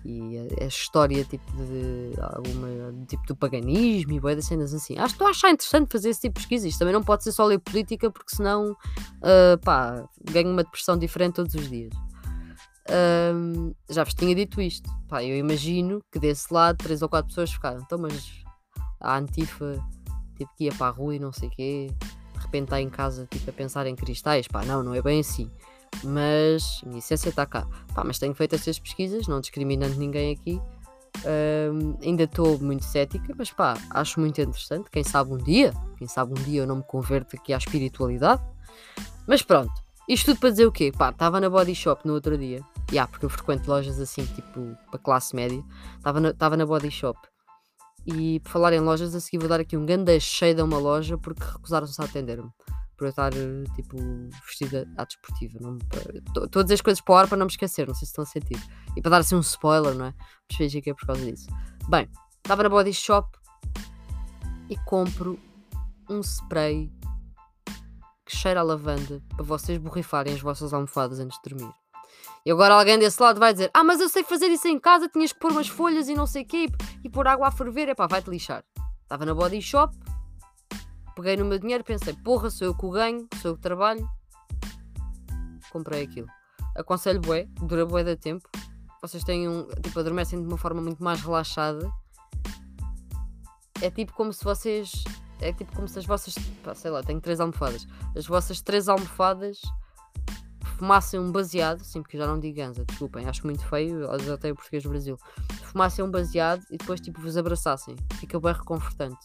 e 0.05 0.37
a, 0.37 0.63
a, 0.63 0.67
história 0.67 1.23
tipo 1.25 1.51
de 1.51 2.13
alguma 2.21 3.05
tipo 3.07 3.25
do 3.27 3.35
paganismo 3.35 4.13
e 4.13 4.19
boia 4.19 4.35
das 4.35 4.45
cenas 4.45 4.73
assim. 4.73 4.97
Acho, 4.97 5.13
estou 5.13 5.27
a 5.27 5.31
achar 5.31 5.49
interessante 5.51 5.91
fazer 5.91 6.09
esse 6.09 6.21
tipo 6.21 6.39
de 6.39 6.47
pesquisa. 6.47 6.67
Isto 6.67 6.79
também 6.79 6.93
não 6.93 7.03
pode 7.03 7.23
ser 7.23 7.31
só 7.31 7.45
ler 7.45 7.59
política 7.59 8.09
porque 8.09 8.35
senão 8.35 8.71
uh, 8.71 9.57
pá, 9.63 10.07
ganho 10.31 10.51
uma 10.51 10.63
depressão 10.63 10.97
diferente 10.97 11.35
todos 11.35 11.53
os 11.55 11.69
dias. 11.69 11.93
Já 13.89 14.03
vos 14.03 14.13
tinha 14.13 14.33
dito 14.33 14.61
isto. 14.61 14.89
Pá, 15.07 15.23
eu 15.23 15.37
imagino 15.37 16.01
que 16.11 16.19
desse 16.19 16.53
lado 16.53 16.77
três 16.77 17.01
ou 17.01 17.09
quatro 17.09 17.27
pessoas 17.27 17.51
ficaram. 17.51 17.81
Então, 17.81 17.97
mas 17.99 18.31
a 18.99 19.17
Antifa 19.17 19.79
tipo, 20.35 20.51
que 20.55 20.65
ia 20.65 20.71
para 20.73 20.87
a 20.87 20.89
rua 20.89 21.15
e 21.15 21.19
não 21.19 21.31
sei 21.31 21.49
o 21.49 21.51
quê, 21.51 21.87
de 22.33 22.39
repente 22.39 22.65
está 22.65 22.81
em 22.81 22.89
casa 22.89 23.27
tipo, 23.29 23.49
a 23.49 23.53
pensar 23.53 23.85
em 23.87 23.95
cristais. 23.95 24.47
Pá, 24.47 24.65
não, 24.65 24.83
não 24.83 24.93
é 24.93 25.01
bem 25.01 25.19
assim. 25.19 25.51
Mas 26.03 26.81
a 26.83 26.87
minha 26.87 26.99
essência 26.99 27.29
está 27.29 27.45
cá. 27.45 27.67
Pá, 27.93 28.03
mas 28.03 28.19
tenho 28.19 28.33
feito 28.33 28.55
estas 28.55 28.79
pesquisas, 28.79 29.27
não 29.27 29.39
discriminando 29.41 29.95
ninguém 29.95 30.33
aqui. 30.33 30.61
Um, 31.25 31.97
ainda 32.01 32.23
estou 32.23 32.59
muito 32.59 32.85
cética, 32.85 33.33
mas 33.37 33.51
pá, 33.51 33.77
acho 33.89 34.19
muito 34.19 34.39
interessante. 34.39 34.89
Quem 34.89 35.03
sabe 35.03 35.33
um 35.33 35.37
dia, 35.37 35.73
quem 35.97 36.07
sabe 36.07 36.31
um 36.31 36.43
dia 36.43 36.61
eu 36.61 36.67
não 36.67 36.77
me 36.77 36.83
converto 36.83 37.35
aqui 37.35 37.53
à 37.53 37.57
espiritualidade. 37.57 38.41
Mas 39.27 39.41
pronto, 39.41 39.73
isto 40.07 40.27
tudo 40.27 40.39
para 40.39 40.49
dizer 40.51 40.65
o 40.65 40.71
quê? 40.71 40.91
Pá, 40.97 41.09
estava 41.09 41.39
na 41.39 41.49
Body 41.49 41.75
Shop 41.75 42.07
no 42.07 42.13
outro 42.13 42.37
dia 42.37 42.63
Yeah, 42.91 43.09
porque 43.09 43.25
eu 43.25 43.29
frequento 43.29 43.69
lojas 43.69 43.99
assim, 43.99 44.25
tipo, 44.25 44.75
para 44.89 44.99
classe 44.99 45.35
média. 45.35 45.63
Estava 45.97 46.19
na, 46.19 46.57
na 46.57 46.65
Body 46.65 46.89
Shop. 46.89 47.19
E 48.05 48.39
por 48.39 48.49
falar 48.49 48.73
em 48.73 48.79
lojas, 48.79 49.13
a 49.13 49.19
seguir 49.19 49.37
vou 49.37 49.47
dar 49.47 49.59
aqui 49.59 49.77
um 49.77 49.85
grande 49.85 50.19
cheio 50.19 50.59
a 50.59 50.63
uma 50.63 50.79
loja 50.79 51.17
porque 51.17 51.43
recusaram-se 51.43 52.01
a 52.01 52.05
atender-me. 52.05 52.49
Por 52.99 53.05
eu 53.05 53.11
estar, 53.11 53.31
tipo, 53.75 53.97
vestida 54.45 54.85
à 54.97 55.05
desportiva. 55.05 55.57
Dizer 56.63 56.73
as 56.73 56.81
coisas 56.81 56.99
para 56.99 57.13
o 57.13 57.17
ar 57.17 57.27
para 57.29 57.37
não 57.37 57.45
me 57.45 57.51
esquecer, 57.51 57.87
não 57.87 57.93
sei 57.93 58.05
se 58.05 58.11
estão 58.11 58.23
a 58.23 58.27
sentir. 58.27 58.61
E 58.97 59.01
para 59.01 59.11
dar 59.11 59.17
assim 59.19 59.35
um 59.35 59.39
spoiler, 59.39 59.95
não 59.95 60.07
é? 60.07 60.13
Mas 60.19 60.57
veja 60.57 60.81
que 60.81 60.89
é 60.89 60.93
por 60.93 61.07
causa 61.07 61.23
disso. 61.23 61.47
Bem, 61.87 62.09
estava 62.43 62.63
na 62.63 62.67
Body 62.67 62.93
Shop 62.93 63.25
e 64.69 64.75
compro 64.79 65.39
um 66.09 66.19
spray 66.19 66.91
que 68.25 68.35
cheira 68.35 68.59
a 68.59 68.63
lavanda 68.63 69.23
para 69.29 69.45
vocês 69.45 69.77
borrifarem 69.77 70.33
as 70.33 70.41
vossas 70.41 70.73
almofadas 70.73 71.21
antes 71.21 71.39
de 71.41 71.49
dormir. 71.49 71.73
E 72.45 72.51
agora 72.51 72.73
alguém 72.73 72.99
desse 72.99 73.21
lado 73.21 73.39
vai 73.39 73.53
dizer: 73.53 73.71
Ah, 73.73 73.83
mas 73.85 74.01
eu 74.01 74.09
sei 74.09 74.23
fazer 74.23 74.47
isso 74.47 74.67
em 74.67 74.77
casa, 74.77 75.07
tinhas 75.07 75.31
que 75.31 75.39
pôr 75.39 75.51
umas 75.51 75.69
folhas 75.69 76.09
e 76.09 76.13
não 76.13 76.27
sei 76.27 76.43
o 76.43 76.45
quê 76.45 76.67
e 77.01 77.09
pôr 77.09 77.29
água 77.29 77.47
a 77.47 77.51
ferver. 77.51 77.87
Epá, 77.87 78.07
vai-te 78.07 78.29
lixar. 78.29 78.61
Estava 79.03 79.25
na 79.25 79.33
body 79.33 79.61
shop, 79.61 79.97
peguei 81.19 81.37
no 81.37 81.45
meu 81.45 81.59
dinheiro, 81.59 81.83
pensei: 81.83 82.13
Porra, 82.13 82.49
sou 82.49 82.67
eu 82.67 82.75
que 82.75 82.85
o 82.85 82.89
ganho, 82.89 83.27
sou 83.41 83.51
eu 83.51 83.55
que 83.55 83.61
trabalho. 83.61 84.09
Comprei 85.71 86.03
aquilo. 86.03 86.27
Aconselho 86.75 87.19
bué, 87.19 87.47
dura 87.61 87.85
bué 87.85 88.03
da 88.03 88.15
tempo. 88.15 88.49
Vocês 89.01 89.23
têm 89.23 89.47
um. 89.47 89.67
Tipo, 89.81 89.99
adormecem 89.99 90.41
de 90.41 90.47
uma 90.47 90.57
forma 90.57 90.81
muito 90.81 91.03
mais 91.03 91.21
relaxada. 91.21 91.91
É 93.81 93.91
tipo 93.91 94.13
como 94.13 94.31
se 94.33 94.43
vocês. 94.43 95.03
É 95.41 95.53
tipo 95.53 95.73
como 95.75 95.87
se 95.87 95.99
as 95.99 96.05
vossas. 96.05 96.35
Pá, 96.63 96.73
sei 96.73 96.91
lá, 96.91 97.03
tenho 97.03 97.21
três 97.21 97.39
almofadas. 97.39 97.87
As 98.15 98.25
vossas 98.25 98.61
três 98.61 98.89
almofadas 98.89 99.61
fumassem 100.77 101.19
um 101.19 101.29
baseado, 101.29 101.83
sim, 101.83 102.01
porque 102.01 102.17
já 102.17 102.25
não 102.25 102.39
digo 102.39 102.55
ganza, 102.55 102.85
desculpem, 102.85 103.27
acho 103.27 103.45
muito 103.45 103.65
feio, 103.65 104.09
até 104.09 104.49
o 104.49 104.55
português 104.55 104.81
do 104.83 104.89
Brasil. 104.89 105.17
Fumassem 105.63 106.03
um 106.03 106.09
baseado 106.09 106.63
e 106.71 106.77
depois 106.77 107.01
tipo 107.01 107.19
vos 107.19 107.35
abraçassem, 107.35 107.97
fica 108.17 108.39
bem 108.39 108.53
reconfortante. 108.53 109.17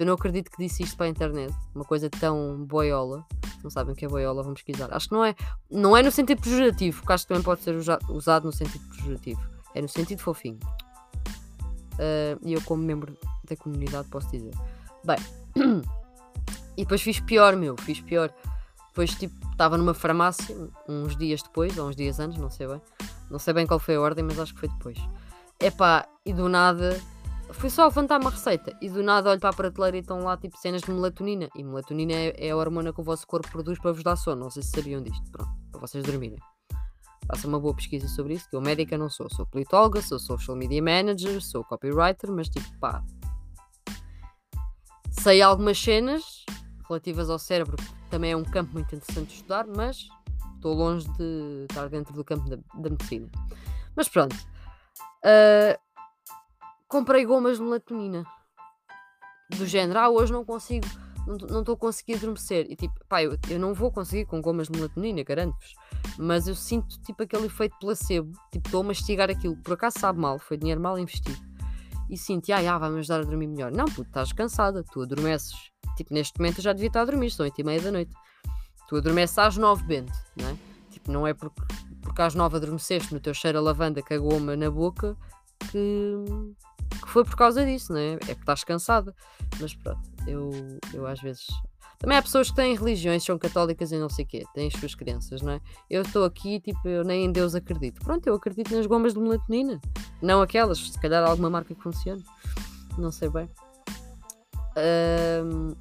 Eu 0.00 0.06
não 0.06 0.14
acredito 0.14 0.50
que 0.50 0.56
disse 0.56 0.82
isto 0.82 0.96
para 0.96 1.04
a 1.04 1.08
internet, 1.10 1.54
uma 1.74 1.84
coisa 1.84 2.08
tão 2.08 2.64
boiola. 2.64 3.22
Não 3.62 3.68
sabem 3.68 3.92
o 3.92 3.96
que 3.96 4.06
é 4.06 4.08
boiola, 4.08 4.42
vão 4.42 4.54
pesquisar. 4.54 4.88
Acho 4.90 5.10
que 5.10 5.14
não 5.14 5.22
é, 5.22 5.34
não 5.70 5.94
é 5.94 6.02
no 6.02 6.10
sentido 6.10 6.40
pejorativo, 6.40 7.00
porque 7.00 7.12
acho 7.12 7.24
que 7.24 7.28
também 7.28 7.42
pode 7.42 7.60
ser 7.60 7.76
usado 8.08 8.46
no 8.46 8.52
sentido 8.52 8.82
pejorativo. 8.96 9.42
É 9.74 9.82
no 9.82 9.88
sentido 9.90 10.20
fofinho. 10.20 10.58
Uh, 11.96 12.40
e 12.42 12.54
eu, 12.54 12.62
como 12.62 12.82
membro 12.82 13.14
da 13.46 13.54
comunidade, 13.56 14.08
posso 14.08 14.30
dizer. 14.30 14.54
Bem, 15.04 15.18
e 16.78 16.82
depois 16.82 17.02
fiz 17.02 17.20
pior, 17.20 17.54
meu, 17.54 17.76
fiz 17.76 18.00
pior. 18.00 18.32
Depois, 18.88 19.14
tipo, 19.14 19.34
estava 19.52 19.76
numa 19.76 19.92
farmácia 19.92 20.56
uns 20.88 21.14
dias 21.14 21.42
depois, 21.42 21.76
ou 21.76 21.90
uns 21.90 21.94
dias 21.94 22.18
antes, 22.18 22.38
não 22.38 22.48
sei 22.48 22.66
bem. 22.66 22.80
Não 23.30 23.38
sei 23.38 23.52
bem 23.52 23.66
qual 23.66 23.78
foi 23.78 23.96
a 23.96 24.00
ordem, 24.00 24.24
mas 24.24 24.38
acho 24.38 24.54
que 24.54 24.60
foi 24.60 24.68
depois. 24.70 24.96
Epá, 25.60 26.08
e 26.24 26.32
do 26.32 26.48
nada. 26.48 26.98
Fui 27.52 27.68
só 27.68 27.84
levantar 27.84 28.20
uma 28.20 28.30
receita 28.30 28.76
e 28.80 28.88
do 28.88 29.02
nada 29.02 29.30
olho 29.30 29.40
para 29.40 29.50
a 29.50 29.52
prateleira 29.52 29.96
e 29.96 30.00
estão 30.00 30.20
lá 30.20 30.36
tipo 30.36 30.56
cenas 30.56 30.82
de 30.82 30.90
melatonina. 30.90 31.48
E 31.54 31.62
melatonina 31.62 32.12
é, 32.12 32.46
é 32.48 32.50
a 32.50 32.56
hormona 32.56 32.92
que 32.92 33.00
o 33.00 33.04
vosso 33.04 33.26
corpo 33.26 33.50
produz 33.50 33.78
para 33.78 33.92
vos 33.92 34.02
dar 34.02 34.16
sono. 34.16 34.42
Não 34.42 34.50
sei 34.50 34.62
se 34.62 34.70
sabiam 34.70 35.02
disto. 35.02 35.30
Pronto, 35.30 35.50
para 35.70 35.80
vocês 35.80 36.04
dormirem. 36.04 36.38
Faça 37.26 37.46
uma 37.46 37.60
boa 37.60 37.74
pesquisa 37.74 38.08
sobre 38.08 38.34
isso, 38.34 38.48
que 38.48 38.56
eu 38.56 38.60
médica 38.60 38.98
não 38.98 39.08
sou. 39.08 39.28
Sou 39.30 39.46
politóloga, 39.46 40.02
sou 40.02 40.18
social 40.18 40.56
media 40.56 40.82
manager, 40.82 41.40
sou 41.40 41.64
copywriter, 41.64 42.30
mas 42.32 42.48
tipo, 42.48 42.66
pá. 42.78 43.04
Sei 45.10 45.42
algumas 45.42 45.78
cenas 45.78 46.44
relativas 46.88 47.30
ao 47.30 47.38
cérebro 47.38 47.76
também 48.10 48.32
é 48.32 48.36
um 48.36 48.44
campo 48.44 48.72
muito 48.72 48.94
interessante 48.94 49.28
de 49.28 49.34
estudar, 49.34 49.66
mas 49.66 50.08
estou 50.56 50.74
longe 50.74 51.08
de 51.12 51.66
estar 51.70 51.88
dentro 51.88 52.12
do 52.12 52.24
campo 52.24 52.50
da, 52.50 52.56
da 52.56 52.90
medicina. 52.90 53.30
Mas 53.94 54.08
pronto. 54.08 54.34
Uh, 55.24 55.78
comprei 56.90 57.24
gomas 57.24 57.56
de 57.56 57.62
melatonina. 57.62 58.24
Do 59.56 59.66
género, 59.66 59.98
ah, 59.98 60.10
hoje 60.10 60.32
não 60.32 60.44
consigo, 60.44 60.86
não 61.26 61.60
estou 61.60 61.74
a 61.74 61.78
conseguir 61.78 62.16
adormecer. 62.16 62.66
E 62.68 62.76
tipo, 62.76 62.94
pá, 63.08 63.22
eu, 63.22 63.38
eu 63.48 63.58
não 63.58 63.72
vou 63.72 63.90
conseguir 63.90 64.26
com 64.26 64.42
gomas 64.42 64.68
de 64.68 64.76
melatonina, 64.76 65.22
garanto-vos. 65.22 65.74
Mas 66.18 66.46
eu 66.46 66.54
sinto 66.54 67.00
tipo 67.02 67.22
aquele 67.22 67.46
efeito 67.46 67.76
placebo. 67.80 68.32
Tipo, 68.52 68.68
estou 68.68 68.82
a 68.82 68.84
mastigar 68.84 69.30
aquilo. 69.30 69.56
Por 69.56 69.74
acaso 69.74 69.98
sabe 69.98 70.18
mal, 70.18 70.38
foi 70.38 70.56
dinheiro 70.56 70.80
mal 70.80 70.98
investido. 70.98 71.40
E 72.10 72.18
sinto, 72.18 72.52
ah, 72.52 72.58
ah 72.74 72.78
vai-me 72.78 72.98
ajudar 72.98 73.20
a 73.20 73.24
dormir 73.24 73.46
melhor. 73.46 73.70
Não, 73.72 73.86
puto, 73.86 74.02
estás 74.02 74.32
cansada, 74.32 74.84
tu 74.84 75.02
adormeces 75.02 75.70
Tipo, 75.96 76.14
neste 76.14 76.38
momento 76.38 76.58
eu 76.58 76.64
já 76.64 76.72
devia 76.72 76.88
estar 76.88 77.02
a 77.02 77.04
dormir, 77.04 77.30
são 77.30 77.44
8 77.44 77.60
e 77.60 77.64
meia 77.64 77.80
da 77.80 77.92
noite. 77.92 78.12
Tu 78.88 78.96
adormeces 78.96 79.38
às 79.38 79.56
9, 79.56 79.84
Bento, 79.84 80.12
não 80.36 80.48
é? 80.48 80.56
Tipo, 80.90 81.12
não 81.12 81.26
é 81.26 81.34
porque, 81.34 81.60
porque 82.00 82.22
às 82.22 82.34
9 82.34 82.56
adormeceste 82.56 83.12
no 83.12 83.20
teu 83.20 83.34
cheiro 83.34 83.58
a 83.58 83.60
lavanda 83.60 84.02
que 84.02 84.14
a 84.14 84.18
goma 84.18 84.56
na 84.56 84.70
boca 84.70 85.16
que, 85.70 86.14
que 86.90 87.08
foi 87.08 87.24
por 87.24 87.36
causa 87.36 87.64
disso, 87.64 87.92
não 87.92 88.00
é? 88.00 88.12
É 88.14 88.16
porque 88.18 88.32
estás 88.32 88.64
cansada. 88.64 89.14
Mas 89.60 89.74
pronto, 89.74 90.00
eu, 90.26 90.50
eu 90.92 91.06
às 91.06 91.20
vezes. 91.20 91.46
Também 91.98 92.16
há 92.16 92.22
pessoas 92.22 92.48
que 92.48 92.56
têm 92.56 92.74
religiões, 92.74 93.22
são 93.22 93.38
católicas 93.38 93.92
e 93.92 93.98
não 93.98 94.08
sei 94.08 94.24
o 94.24 94.28
quê, 94.28 94.44
têm 94.54 94.68
as 94.68 94.72
suas 94.72 94.94
crenças, 94.94 95.42
não 95.42 95.52
é? 95.52 95.60
Eu 95.88 96.00
estou 96.00 96.24
aqui, 96.24 96.58
tipo, 96.58 96.88
eu 96.88 97.04
nem 97.04 97.26
em 97.26 97.32
Deus 97.32 97.54
acredito. 97.54 98.02
Pronto, 98.02 98.26
eu 98.26 98.34
acredito 98.34 98.74
nas 98.74 98.86
gomas 98.86 99.12
de 99.12 99.20
melatonina. 99.20 99.78
Não 100.22 100.40
aquelas, 100.40 100.78
se 100.78 100.98
calhar 100.98 101.22
alguma 101.22 101.50
marca 101.50 101.74
que 101.74 101.82
funcione. 101.82 102.24
Não 102.96 103.12
sei 103.12 103.28
bem. 103.28 103.50
Um, 105.44 105.74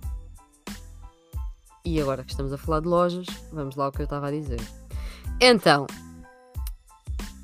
e 1.85 2.01
agora 2.01 2.23
que 2.23 2.31
estamos 2.31 2.51
a 2.51 2.57
falar 2.57 2.81
de 2.81 2.87
lojas, 2.87 3.25
vamos 3.53 3.75
lá 3.75 3.85
ao 3.85 3.91
que 3.91 4.01
eu 4.01 4.03
estava 4.03 4.27
a 4.27 4.31
dizer. 4.31 4.59
Então, 5.39 5.87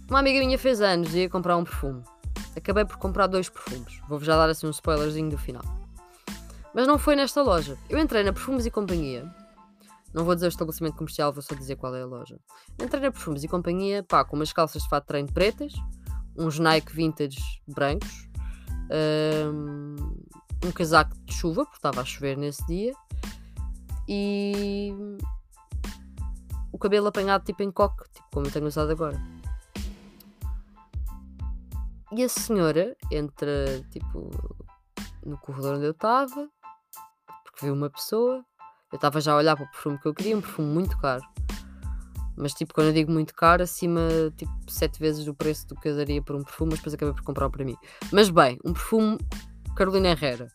uma 0.10 0.20
amiga 0.20 0.40
minha 0.40 0.58
fez 0.60 0.82
anos 0.82 1.16
e 1.16 1.20
ia 1.20 1.30
comprar 1.30 1.58
um 1.58 1.64
perfume. 1.64 2.04
Acabei 2.56 2.86
por 2.86 2.98
comprar 2.98 3.28
dois 3.28 3.50
perfumes. 3.50 4.00
Vou-vos 4.08 4.26
já 4.26 4.36
dar 4.36 4.50
assim 4.50 4.68
um 4.68 4.72
spoilerzinho 4.72 5.30
do 5.30 5.38
final. 5.38 5.64
Mas 6.74 6.88
não 6.88 6.98
foi 6.98 7.16
nesta 7.16 7.42
loja. 7.42 7.78
Eu 7.90 7.98
entrei 7.98 8.22
na 8.22 8.34
Perfumes 8.34 8.66
e 8.66 8.72
Companhia. 8.72 9.34
Não 10.14 10.26
vou 10.26 10.36
dizer 10.36 10.48
o 10.48 10.50
estabelecimento 10.50 10.98
comercial, 10.98 11.32
vou 11.32 11.42
só 11.42 11.56
dizer 11.56 11.78
qual 11.78 11.96
é 11.96 12.02
a 12.02 12.06
loja. 12.06 12.38
Entrei 12.82 13.02
na 13.02 13.12
Perfumes 13.12 13.44
e 13.44 13.48
Companhia, 13.48 14.04
pá, 14.04 14.26
com 14.26 14.36
umas 14.36 14.52
calças 14.52 14.84
de 14.84 14.90
fato 14.90 15.06
treino 15.06 15.32
pretas, 15.32 15.74
uns 16.38 16.60
Nike 16.60 16.94
vintage 16.94 17.40
brancos, 17.68 18.30
um, 19.54 19.96
um 20.68 20.72
casaco 20.72 21.16
de 21.26 21.34
chuva, 21.34 21.64
porque 21.64 21.78
estava 21.78 22.02
a 22.02 22.06
chover 22.06 22.38
nesse 22.38 22.66
dia, 22.66 22.94
e 24.08 24.94
o 26.72 26.78
cabelo 26.78 27.08
apanhado 27.08 27.44
tipo 27.46 27.64
em 27.64 27.72
coque, 27.72 28.04
tipo 28.14 28.28
como 28.34 28.48
eu 28.48 28.52
tenho 28.52 28.68
usado 28.68 28.92
agora. 28.92 29.35
E 32.12 32.24
a 32.24 32.30
senhora 32.30 32.96
entra 33.12 33.84
tipo 33.92 34.30
no 35.26 35.38
corredor 35.40 35.76
onde 35.76 35.86
eu 35.86 35.92
estava, 35.92 36.50
porque 37.44 37.66
viu 37.66 37.74
uma 37.74 37.90
pessoa. 37.90 38.46
Eu 38.92 38.96
estava 38.96 39.20
já 39.20 39.34
a 39.34 39.38
olhar 39.38 39.56
para 39.56 39.66
o 39.66 39.72
perfume 39.72 40.00
que 40.00 40.08
eu 40.08 40.14
queria, 40.14 40.38
um 40.38 40.42
perfume 40.42 40.68
muito 40.68 40.98
caro. 40.98 41.24
Mas 42.38 42.54
tipo, 42.54 42.74
quando 42.74 42.88
eu 42.88 42.94
digo 42.94 43.12
muito 43.12 43.34
caro, 43.34 43.64
acima 43.64 44.02
tipo 44.38 44.54
sete 44.68 45.00
vezes 45.00 45.26
do 45.26 45.34
preço 45.34 45.68
do 45.68 45.76
que 45.76 45.88
eu 45.90 45.96
daria 45.96 46.22
por 46.22 46.36
um 46.36 46.44
perfume, 46.44 46.72
mas 46.72 46.80
depois 46.80 46.94
acabei 46.94 47.14
por 47.14 47.24
comprar 47.24 47.50
para 47.50 47.66
mim. 47.66 47.76
Mas 48.12 48.30
bem, 48.30 48.60
um 48.64 48.74
perfume 48.74 49.18
Carolina 49.76 50.10
Herrera. 50.10 50.48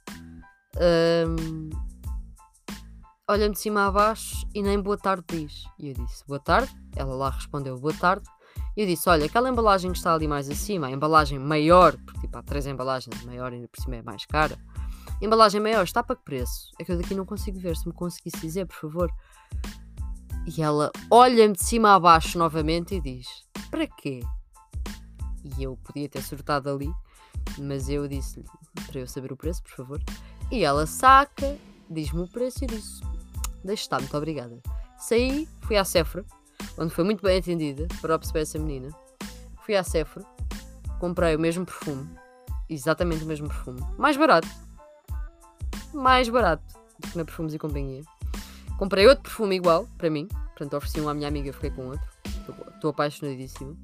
Um, 0.76 1.70
olha-me 3.28 3.54
de 3.54 3.60
cima 3.60 3.86
a 3.86 3.90
baixo 3.90 4.46
e 4.54 4.62
nem 4.62 4.80
boa 4.80 4.96
tarde 4.96 5.24
diz. 5.28 5.64
E 5.78 5.88
eu 5.88 5.94
disse, 5.94 6.24
boa 6.26 6.40
tarde. 6.40 6.72
Ela 6.96 7.14
lá 7.14 7.30
respondeu, 7.30 7.78
boa 7.78 7.94
tarde. 7.94 8.24
Eu 8.80 8.86
disse, 8.86 9.10
olha, 9.10 9.26
aquela 9.26 9.50
embalagem 9.50 9.92
que 9.92 9.98
está 9.98 10.14
ali 10.14 10.26
mais 10.26 10.48
acima, 10.48 10.86
a 10.86 10.90
embalagem 10.90 11.38
maior, 11.38 11.98
porque 11.98 12.20
tipo 12.20 12.38
há 12.38 12.42
três 12.42 12.66
embalagens, 12.66 13.22
maior 13.26 13.52
ainda 13.52 13.68
por 13.68 13.78
cima 13.78 13.96
é 13.96 14.02
mais 14.02 14.24
cara. 14.24 14.58
Embalagem 15.20 15.60
maior 15.60 15.84
está 15.84 16.02
para 16.02 16.16
que 16.16 16.22
preço? 16.22 16.70
É 16.78 16.84
que 16.84 16.90
eu 16.90 16.96
daqui 16.96 17.14
não 17.14 17.26
consigo 17.26 17.60
ver, 17.60 17.76
se 17.76 17.86
me 17.86 17.92
conseguisse 17.92 18.40
dizer, 18.40 18.64
por 18.64 18.76
favor. 18.76 19.12
E 20.46 20.62
ela 20.62 20.90
olha-me 21.10 21.52
de 21.52 21.62
cima 21.62 21.94
a 21.94 22.00
baixo 22.00 22.38
novamente 22.38 22.94
e 22.94 23.02
diz, 23.02 23.26
para 23.70 23.86
quê? 23.86 24.20
E 25.44 25.62
eu 25.62 25.76
podia 25.84 26.08
ter 26.08 26.22
surtado 26.22 26.70
ali, 26.70 26.90
mas 27.58 27.90
eu 27.90 28.08
disse-lhe, 28.08 28.46
para 28.86 29.00
eu 29.00 29.06
saber 29.06 29.30
o 29.30 29.36
preço, 29.36 29.62
por 29.62 29.72
favor. 29.72 30.02
E 30.50 30.64
ela 30.64 30.86
saca, 30.86 31.54
diz-me 31.90 32.22
o 32.22 32.28
preço 32.28 32.64
e 32.64 32.66
disse, 32.66 33.02
deixa 33.62 33.82
estar, 33.82 34.00
muito 34.00 34.16
obrigada. 34.16 34.58
Saí, 34.96 35.46
fui 35.60 35.76
à 35.76 35.84
Sephora, 35.84 36.24
onde 36.78 36.94
foi 36.94 37.04
muito 37.04 37.22
bem 37.22 37.38
atendida, 37.38 37.86
para 38.00 38.18
perceber 38.18 38.40
essa 38.40 38.58
menina. 38.58 38.88
Fui 39.64 39.76
à 39.76 39.82
Sephora, 39.82 40.26
comprei 40.98 41.36
o 41.36 41.40
mesmo 41.40 41.64
perfume, 41.64 42.08
exatamente 42.68 43.24
o 43.24 43.26
mesmo 43.26 43.48
perfume, 43.48 43.80
mais 43.98 44.16
barato. 44.16 44.48
Mais 45.92 46.28
barato 46.28 46.62
do 46.98 47.08
que 47.08 47.18
na 47.18 47.24
Perfumes 47.24 47.54
e 47.54 47.58
Companhia. 47.58 48.02
Comprei 48.78 49.06
outro 49.06 49.24
perfume 49.24 49.56
igual, 49.56 49.86
para 49.98 50.08
mim, 50.08 50.28
portanto 50.28 50.76
ofereci 50.76 51.00
um 51.00 51.08
à 51.08 51.14
minha 51.14 51.28
amiga, 51.28 51.50
e 51.50 51.52
fiquei 51.52 51.70
com 51.70 51.88
outro. 51.88 52.08
Estou 52.74 52.90
apaixonadíssima. 52.90 53.76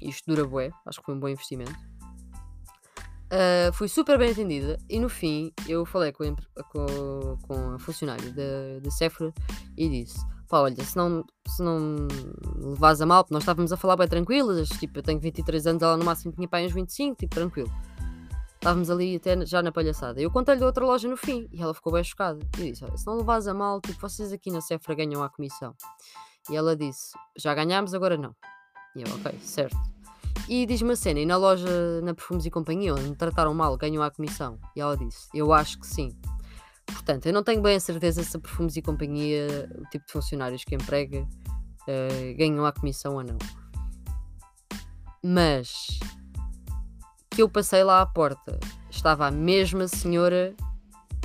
Isto 0.00 0.34
dura 0.34 0.46
bué, 0.46 0.70
acho 0.86 1.00
que 1.00 1.06
foi 1.06 1.14
um 1.14 1.20
bom 1.20 1.28
investimento. 1.28 1.74
Uh, 3.32 3.72
fui 3.72 3.88
super 3.88 4.18
bem 4.18 4.32
atendida 4.32 4.76
e 4.88 4.98
no 4.98 5.08
fim 5.08 5.52
eu 5.68 5.86
falei 5.86 6.10
com, 6.10 6.24
a, 6.24 6.64
com 6.64 7.74
a 7.74 7.78
funcionária 7.78 8.32
da 8.80 8.90
Sephora 8.90 9.32
e 9.76 9.88
disse: 9.88 10.18
pá, 10.50 10.60
olha, 10.60 10.84
se 10.84 10.96
não, 10.96 11.24
se 11.46 11.62
não 11.62 12.08
levas 12.72 13.00
a 13.00 13.06
mal, 13.06 13.22
porque 13.22 13.32
nós 13.32 13.44
estávamos 13.44 13.72
a 13.72 13.76
falar 13.76 13.96
bem 13.96 14.08
tranquilas, 14.08 14.68
tipo, 14.68 14.98
eu 14.98 15.02
tenho 15.02 15.20
23 15.20 15.66
anos, 15.68 15.82
ela 15.82 15.96
no 15.96 16.04
máximo 16.04 16.32
tinha 16.32 16.48
pai 16.48 16.66
uns 16.66 16.72
25, 16.72 17.16
tipo, 17.16 17.34
tranquilo. 17.34 17.70
Estávamos 18.56 18.90
ali 18.90 19.16
até 19.16 19.46
já 19.46 19.62
na 19.62 19.72
palhaçada. 19.72 20.20
Eu 20.20 20.30
contei-lhe 20.30 20.62
outra 20.62 20.84
loja 20.84 21.08
no 21.08 21.16
fim 21.16 21.48
e 21.50 21.62
ela 21.62 21.72
ficou 21.72 21.92
bem 21.92 22.04
chocada. 22.04 22.38
E 22.58 22.72
disse: 22.72 22.84
olha, 22.84 22.94
se 22.94 23.06
não 23.06 23.16
levas 23.16 23.48
a 23.48 23.54
mal, 23.54 23.80
tipo, 23.80 23.98
vocês 23.98 24.34
aqui 24.34 24.50
na 24.50 24.60
Sephora 24.60 24.96
ganham 24.96 25.22
a 25.22 25.30
comissão. 25.30 25.74
E 26.50 26.56
ela 26.56 26.76
disse: 26.76 27.12
já 27.38 27.54
ganhámos, 27.54 27.94
agora 27.94 28.18
não. 28.18 28.34
E 28.94 29.00
eu, 29.00 29.08
ok, 29.14 29.38
certo. 29.40 29.78
E 30.46 30.66
diz-me 30.66 30.90
uma 30.90 30.96
cena, 30.96 31.20
e 31.20 31.26
na 31.26 31.36
loja, 31.36 32.00
na 32.02 32.12
Perfumes 32.12 32.44
e 32.44 32.50
Companhia, 32.50 32.92
onde 32.92 33.08
me 33.08 33.16
trataram 33.16 33.54
mal, 33.54 33.76
ganham 33.78 34.02
a 34.02 34.10
comissão? 34.10 34.58
E 34.76 34.80
ela 34.80 34.96
disse, 34.96 35.28
eu 35.32 35.52
acho 35.52 35.78
que 35.78 35.86
sim. 35.86 36.14
Portanto, 36.92 37.26
eu 37.26 37.32
não 37.32 37.42
tenho 37.42 37.62
bem 37.62 37.76
a 37.76 37.80
certeza 37.80 38.22
se 38.22 38.36
a 38.36 38.40
Perfumes 38.40 38.76
e 38.76 38.82
Companhia, 38.82 39.70
o 39.78 39.88
tipo 39.90 40.06
de 40.06 40.12
funcionários 40.12 40.64
que 40.64 40.74
emprega, 40.74 41.20
uh, 41.22 42.36
ganham 42.36 42.64
a 42.64 42.72
comissão 42.72 43.14
ou 43.14 43.24
não. 43.24 43.38
Mas, 45.22 45.98
que 47.30 47.42
eu 47.42 47.48
passei 47.48 47.84
lá 47.84 48.00
à 48.00 48.06
porta, 48.06 48.58
estava 48.90 49.26
a 49.26 49.30
mesma 49.30 49.86
senhora 49.86 50.54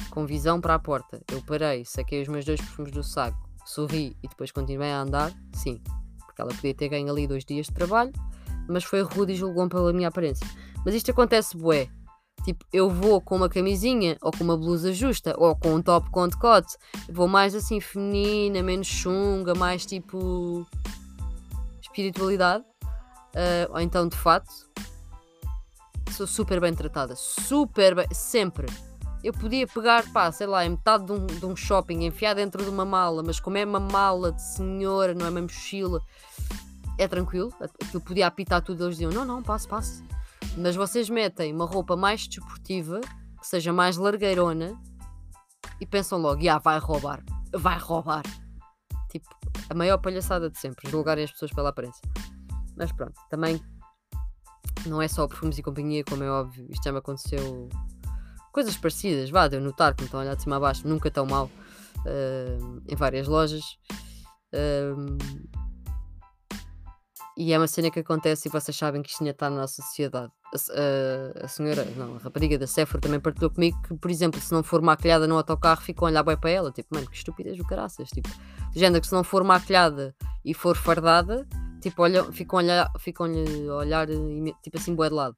com 0.09 0.25
visão 0.25 0.59
para 0.61 0.75
a 0.75 0.79
porta. 0.79 1.21
Eu 1.31 1.41
parei, 1.41 1.85
saquei 1.85 2.21
os 2.21 2.27
meus 2.27 2.45
dois 2.45 2.59
perfumes 2.59 2.91
do 2.91 3.03
saco, 3.03 3.49
sorri 3.65 4.15
e 4.21 4.27
depois 4.27 4.51
continuei 4.51 4.91
a 4.91 5.01
andar, 5.01 5.33
sim. 5.53 5.81
Porque 6.25 6.41
ela 6.41 6.53
podia 6.53 6.73
ter 6.73 6.89
ganho 6.89 7.09
ali 7.09 7.27
dois 7.27 7.45
dias 7.45 7.67
de 7.67 7.73
trabalho 7.73 8.13
mas 8.67 8.83
foi 8.83 9.01
rude 9.01 9.33
e 9.33 9.35
julgou 9.35 9.67
pela 9.67 9.93
minha 9.93 10.07
aparência. 10.07 10.47
Mas 10.83 10.93
isto 10.95 11.11
acontece 11.11 11.57
bué. 11.57 11.87
Tipo, 12.45 12.63
eu 12.71 12.87
vou 12.89 13.19
com 13.19 13.35
uma 13.35 13.49
camisinha, 13.49 14.17
ou 14.21 14.31
com 14.31 14.43
uma 14.43 14.55
blusa 14.55 14.93
justa, 14.93 15.33
ou 15.35 15.55
com 15.55 15.73
um 15.73 15.81
top 15.81 16.11
com 16.11 16.27
decote. 16.27 16.77
Vou 17.09 17.27
mais 17.27 17.55
assim 17.55 17.79
feminina, 17.79 18.61
menos 18.61 18.85
chunga, 18.85 19.55
mais 19.55 19.83
tipo. 19.83 20.63
espiritualidade. 21.81 22.63
Uh, 23.33 23.73
ou 23.73 23.79
então 23.79 24.07
de 24.07 24.15
fato. 24.15 24.47
Sou 26.11 26.27
super 26.27 26.61
bem 26.61 26.73
tratada. 26.73 27.15
Super 27.15 27.95
bem. 27.95 28.05
Sempre. 28.13 28.67
Eu 29.23 29.33
podia 29.33 29.65
pegar, 29.65 30.07
pá, 30.13 30.31
sei 30.31 30.45
lá, 30.45 30.63
em 30.63 30.69
metade 30.69 31.05
de 31.05 31.11
um, 31.13 31.25
de 31.25 31.45
um 31.47 31.55
shopping, 31.55 32.05
enfiar 32.05 32.35
dentro 32.35 32.63
de 32.63 32.69
uma 32.69 32.85
mala, 32.85 33.23
mas 33.23 33.39
como 33.39 33.57
é 33.57 33.65
uma 33.65 33.79
mala 33.79 34.31
de 34.31 34.41
senhora, 34.41 35.15
não 35.15 35.25
é 35.25 35.29
uma 35.29 35.41
mochila 35.41 35.99
é 36.97 37.07
tranquilo, 37.07 37.53
aquilo 37.59 38.01
podia 38.01 38.27
apitar 38.27 38.61
tudo, 38.61 38.85
eles 38.85 38.97
diziam: 38.97 39.11
não, 39.11 39.25
não, 39.25 39.43
passe, 39.43 39.67
passe. 39.67 40.03
Mas 40.57 40.75
vocês 40.75 41.09
metem 41.09 41.53
uma 41.53 41.65
roupa 41.65 41.95
mais 41.95 42.27
desportiva, 42.27 43.01
que 43.39 43.47
seja 43.47 43.73
mais 43.73 43.97
largueirona, 43.97 44.79
e 45.79 45.85
pensam 45.85 46.19
logo: 46.19 46.47
ah, 46.49 46.57
vai 46.57 46.79
roubar, 46.79 47.23
vai 47.53 47.77
roubar. 47.77 48.23
Tipo, 49.09 49.29
a 49.69 49.73
maior 49.73 49.97
palhaçada 49.97 50.49
de 50.49 50.57
sempre, 50.57 50.89
julgarem 50.89 51.23
as 51.23 51.31
pessoas 51.31 51.51
pela 51.51 51.69
aparência. 51.69 52.01
Mas 52.77 52.91
pronto, 52.91 53.19
também 53.29 53.61
não 54.85 55.01
é 55.01 55.07
só 55.07 55.27
perfumes 55.27 55.57
e 55.57 55.63
companhia, 55.63 56.03
como 56.03 56.23
é 56.23 56.29
óbvio, 56.29 56.67
isto 56.69 56.83
já 56.83 56.91
me 56.91 56.99
aconteceu. 56.99 57.69
Coisas 58.51 58.77
parecidas, 58.77 59.29
vá, 59.29 59.47
deu 59.47 59.59
notar 59.59 59.93
que 59.93 60.01
me 60.01 60.05
estão 60.05 60.19
a 60.19 60.23
olhar 60.23 60.35
de 60.35 60.43
cima 60.43 60.55
a 60.55 60.59
baixo, 60.59 60.87
nunca 60.87 61.11
tão 61.11 61.25
mal, 61.25 61.49
uh, 61.99 62.81
em 62.87 62.95
várias 62.95 63.27
lojas. 63.27 63.77
Uh, 64.53 65.17
e 67.37 67.51
é 67.51 67.57
uma 67.57 67.67
cena 67.67 67.91
que 67.91 67.99
acontece 67.99 68.47
e 68.47 68.51
vocês 68.51 68.75
sabem 68.75 69.01
que 69.01 69.09
isto 69.09 69.21
ainda 69.21 69.31
está 69.31 69.49
na 69.49 69.57
nossa 69.57 69.81
sociedade. 69.81 70.31
A, 70.53 71.41
a, 71.41 71.45
a, 71.45 71.47
senhora, 71.47 71.85
não, 71.97 72.15
a 72.15 72.19
rapariga 72.19 72.57
da 72.57 72.65
Sephora 72.65 73.01
também 73.01 73.19
partilhou 73.19 73.49
comigo 73.49 73.77
que, 73.81 73.93
por 73.95 74.09
exemplo, 74.09 74.39
se 74.39 74.53
não 74.53 74.63
for 74.63 74.81
maquilhada 74.81 75.27
no 75.27 75.35
autocarro, 75.35 75.81
ficam 75.81 76.07
a 76.07 76.11
olhar 76.11 76.23
bem 76.23 76.37
para 76.37 76.49
ela. 76.49 76.71
Tipo, 76.71 76.95
mano, 76.95 77.09
que 77.09 77.17
estupidez 77.17 77.57
do 77.57 77.65
caraças. 77.65 78.09
Tipo, 78.09 78.29
de 78.73 79.01
que 79.01 79.07
se 79.07 79.13
não 79.13 79.23
for 79.23 79.43
maquilhada 79.43 80.15
e 80.45 80.53
for 80.53 80.77
fardada, 80.77 81.45
tipo, 81.81 82.01
olha, 82.03 82.23
ficam 82.31 82.59
a 82.59 82.61
olhar, 82.61 82.91
ficam 82.99 83.25
a 83.25 83.75
olhar 83.75 84.07
tipo 84.63 84.77
assim, 84.77 84.95
boé 84.95 85.09
de 85.09 85.15
lado. 85.15 85.35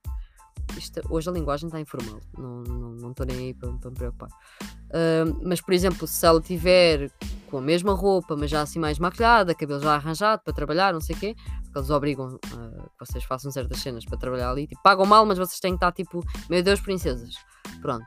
Isto, 0.78 1.02
hoje 1.10 1.30
a 1.30 1.32
linguagem 1.32 1.68
está 1.68 1.80
informal, 1.80 2.20
não 2.38 2.62
estou 2.62 2.76
não, 2.76 2.92
não 2.92 3.14
nem 3.28 3.48
aí 3.48 3.54
para, 3.54 3.72
para 3.74 3.90
me 3.90 3.96
preocupar. 3.96 4.30
Uh, 4.30 5.40
mas, 5.44 5.62
por 5.62 5.74
exemplo, 5.74 6.06
se 6.06 6.26
ela 6.26 6.42
tiver 6.42 7.10
com 7.50 7.58
a 7.58 7.62
mesma 7.62 7.94
roupa, 7.94 8.36
mas 8.36 8.52
já 8.52 8.62
assim 8.62 8.78
mais 8.78 9.00
maquilhada, 9.00 9.56
cabelo 9.56 9.82
já 9.82 9.96
arranjado 9.96 10.42
para 10.44 10.54
trabalhar, 10.54 10.94
não 10.94 11.02
sei 11.02 11.16
o 11.16 11.20
quê, 11.20 11.36
eles 11.78 11.90
obrigam 11.90 12.36
uh, 12.36 12.90
que 12.98 13.06
vocês 13.06 13.24
façam 13.24 13.52
certas 13.52 13.80
cenas 13.80 14.06
para 14.06 14.18
trabalhar 14.18 14.52
ali. 14.52 14.68
Tipo, 14.68 14.82
pagam 14.82 15.06
mal, 15.06 15.26
mas 15.26 15.38
vocês 15.38 15.60
têm 15.60 15.72
que 15.72 15.78
estar 15.78 15.92
tipo, 15.92 16.24
meu 16.50 16.64
Deus, 16.64 16.80
princesas. 16.82 17.36
Pronto. 17.82 18.06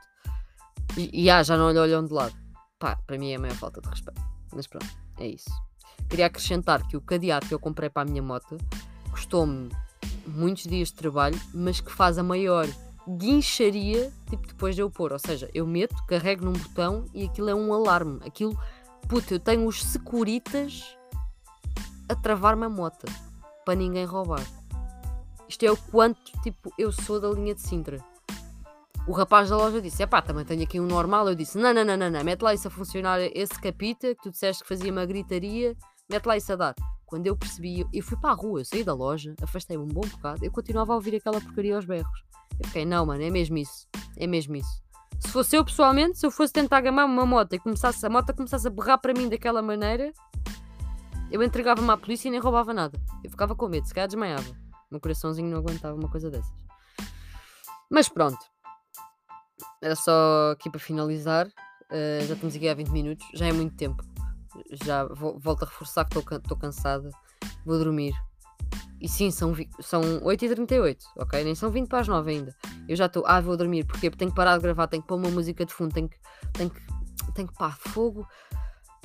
E, 0.97 1.23
e 1.23 1.29
ah, 1.29 1.41
já 1.41 1.57
não 1.57 1.71
lhe 1.71 1.79
olham 1.79 2.05
de 2.05 2.13
lado. 2.13 2.35
Pá, 2.79 2.97
para 3.07 3.17
mim 3.17 3.31
é 3.31 3.35
a 3.35 3.39
maior 3.39 3.55
falta 3.55 3.81
de 3.81 3.89
respeito. 3.89 4.21
Mas 4.53 4.67
pronto, 4.67 4.87
é 5.19 5.27
isso. 5.27 5.49
Queria 6.09 6.25
acrescentar 6.25 6.85
que 6.87 6.97
o 6.97 7.01
cadeado 7.01 7.47
que 7.47 7.53
eu 7.53 7.59
comprei 7.59 7.89
para 7.89 8.01
a 8.01 8.11
minha 8.11 8.21
moto 8.21 8.57
custou-me 9.11 9.69
muitos 10.27 10.63
dias 10.63 10.89
de 10.89 10.95
trabalho, 10.95 11.39
mas 11.53 11.79
que 11.79 11.91
faz 11.91 12.17
a 12.17 12.23
maior 12.23 12.67
guincharia 13.17 14.11
tipo 14.29 14.45
depois 14.47 14.75
de 14.75 14.81
eu 14.81 14.89
pôr. 14.89 15.13
Ou 15.13 15.19
seja, 15.19 15.49
eu 15.53 15.65
meto, 15.65 15.95
carrego 16.07 16.45
num 16.45 16.53
botão 16.53 17.05
e 17.13 17.25
aquilo 17.25 17.49
é 17.49 17.55
um 17.55 17.73
alarme. 17.73 18.19
Aquilo, 18.25 18.57
puta, 19.07 19.33
eu 19.33 19.39
tenho 19.39 19.65
os 19.65 19.83
securitas 19.83 20.97
a 22.09 22.15
travar-me 22.15 22.65
a 22.65 22.69
moto 22.69 23.05
para 23.65 23.75
ninguém 23.75 24.05
roubar. 24.05 24.45
Isto 25.47 25.65
é 25.65 25.71
o 25.71 25.77
quanto 25.77 26.19
tipo 26.41 26.73
eu 26.77 26.91
sou 26.91 27.19
da 27.19 27.29
linha 27.29 27.53
de 27.53 27.61
Sintra. 27.61 28.03
O 29.07 29.11
rapaz 29.11 29.49
da 29.49 29.57
loja 29.57 29.81
disse: 29.81 30.03
é 30.03 30.05
pá, 30.05 30.21
também 30.21 30.45
tenho 30.45 30.63
aqui 30.63 30.79
um 30.79 30.85
normal. 30.85 31.27
Eu 31.27 31.35
disse: 31.35 31.57
não, 31.57 31.73
não, 31.73 31.83
não, 31.83 31.97
não, 31.97 32.09
não, 32.09 32.23
mete 32.23 32.41
lá 32.41 32.53
isso 32.53 32.67
a 32.67 32.71
funcionar, 32.71 33.19
esse 33.19 33.59
capita 33.59 34.15
que 34.15 34.21
tu 34.21 34.31
disseste 34.31 34.63
que 34.63 34.69
fazia 34.69 34.91
uma 34.91 35.05
gritaria, 35.05 35.75
mete 36.09 36.25
lá 36.25 36.37
isso 36.37 36.53
a 36.53 36.55
dar. 36.55 36.75
Quando 37.05 37.27
eu 37.27 37.35
percebi, 37.35 37.85
eu 37.91 38.03
fui 38.03 38.17
para 38.17 38.29
a 38.29 38.33
rua, 38.33 38.61
eu 38.61 38.65
saí 38.65 38.83
da 38.83 38.93
loja, 38.93 39.35
afastei-me 39.41 39.83
um 39.83 39.87
bom 39.87 40.01
bocado, 40.01 40.45
eu 40.45 40.51
continuava 40.51 40.93
a 40.93 40.95
ouvir 40.95 41.15
aquela 41.15 41.41
porcaria 41.41 41.75
aos 41.75 41.83
berros. 41.83 42.23
Eu 42.57 42.67
fiquei, 42.67 42.85
não, 42.85 43.05
mano, 43.05 43.21
é 43.21 43.29
mesmo 43.29 43.57
isso. 43.57 43.87
É 44.15 44.25
mesmo 44.25 44.55
isso. 44.55 44.81
Se 45.19 45.27
fosse 45.27 45.55
eu 45.55 45.65
pessoalmente, 45.65 46.17
se 46.17 46.25
eu 46.25 46.31
fosse 46.31 46.53
tentar 46.53 46.79
gamar 46.79 47.05
uma 47.05 47.25
moto 47.25 47.53
e 47.53 47.59
começasse, 47.59 48.05
a 48.05 48.09
moto 48.09 48.33
começasse 48.33 48.65
a 48.65 48.69
berrar 48.69 48.97
para 48.97 49.13
mim 49.13 49.27
daquela 49.27 49.61
maneira, 49.61 50.13
eu 51.31 51.41
entregava-me 51.41 51.89
à 51.89 51.97
polícia 51.97 52.27
e 52.27 52.31
nem 52.31 52.39
roubava 52.39 52.73
nada. 52.73 52.99
Eu 53.23 53.29
ficava 53.29 53.55
com 53.55 53.67
medo, 53.67 53.87
se 53.87 53.93
calhar 53.93 54.07
desmaiava. 54.07 54.55
Meu 54.91 54.99
coraçãozinho 54.99 55.49
não 55.49 55.59
aguentava 55.59 55.95
uma 55.95 56.09
coisa 56.09 56.29
dessas. 56.29 56.51
Mas 57.89 58.09
pronto. 58.09 58.39
Era 59.81 59.95
só 59.95 60.51
aqui 60.51 60.69
para 60.69 60.79
finalizar. 60.79 61.47
Uh, 61.47 62.25
já 62.27 62.33
estamos 62.33 62.55
aqui 62.55 62.67
há 62.67 62.73
20 62.73 62.89
minutos. 62.89 63.25
Já 63.33 63.47
é 63.47 63.53
muito 63.53 63.75
tempo. 63.75 64.03
Já 64.83 65.05
vou, 65.05 65.39
volto 65.39 65.63
a 65.63 65.65
reforçar 65.65 66.05
que 66.05 66.17
estou 66.17 66.57
cansada. 66.57 67.09
Vou 67.65 67.77
dormir. 67.77 68.13
E 69.01 69.09
sim, 69.09 69.31
são, 69.31 69.53
são 69.79 70.01
8h38, 70.21 70.97
ok? 71.17 71.43
Nem 71.43 71.55
são 71.55 71.71
20 71.71 71.87
para 71.87 71.99
as 72.01 72.07
9 72.07 72.31
ainda. 72.31 72.55
Eu 72.87 72.95
já 72.95 73.07
estou, 73.07 73.23
ah, 73.25 73.41
vou 73.41 73.57
dormir? 73.57 73.83
Porque 73.83 74.11
tenho 74.11 74.29
que 74.29 74.37
parar 74.37 74.57
de 74.57 74.63
gravar, 74.63 74.85
tenho 74.87 75.01
que 75.01 75.07
pôr 75.07 75.15
uma 75.15 75.31
música 75.31 75.65
de 75.65 75.73
fundo, 75.73 75.91
tenho 75.91 76.07
que, 76.07 76.17
tenho 76.53 76.69
que, 76.69 76.81
tenho 77.33 77.47
que, 77.47 77.53
pá, 77.55 77.71
fogo, 77.71 78.27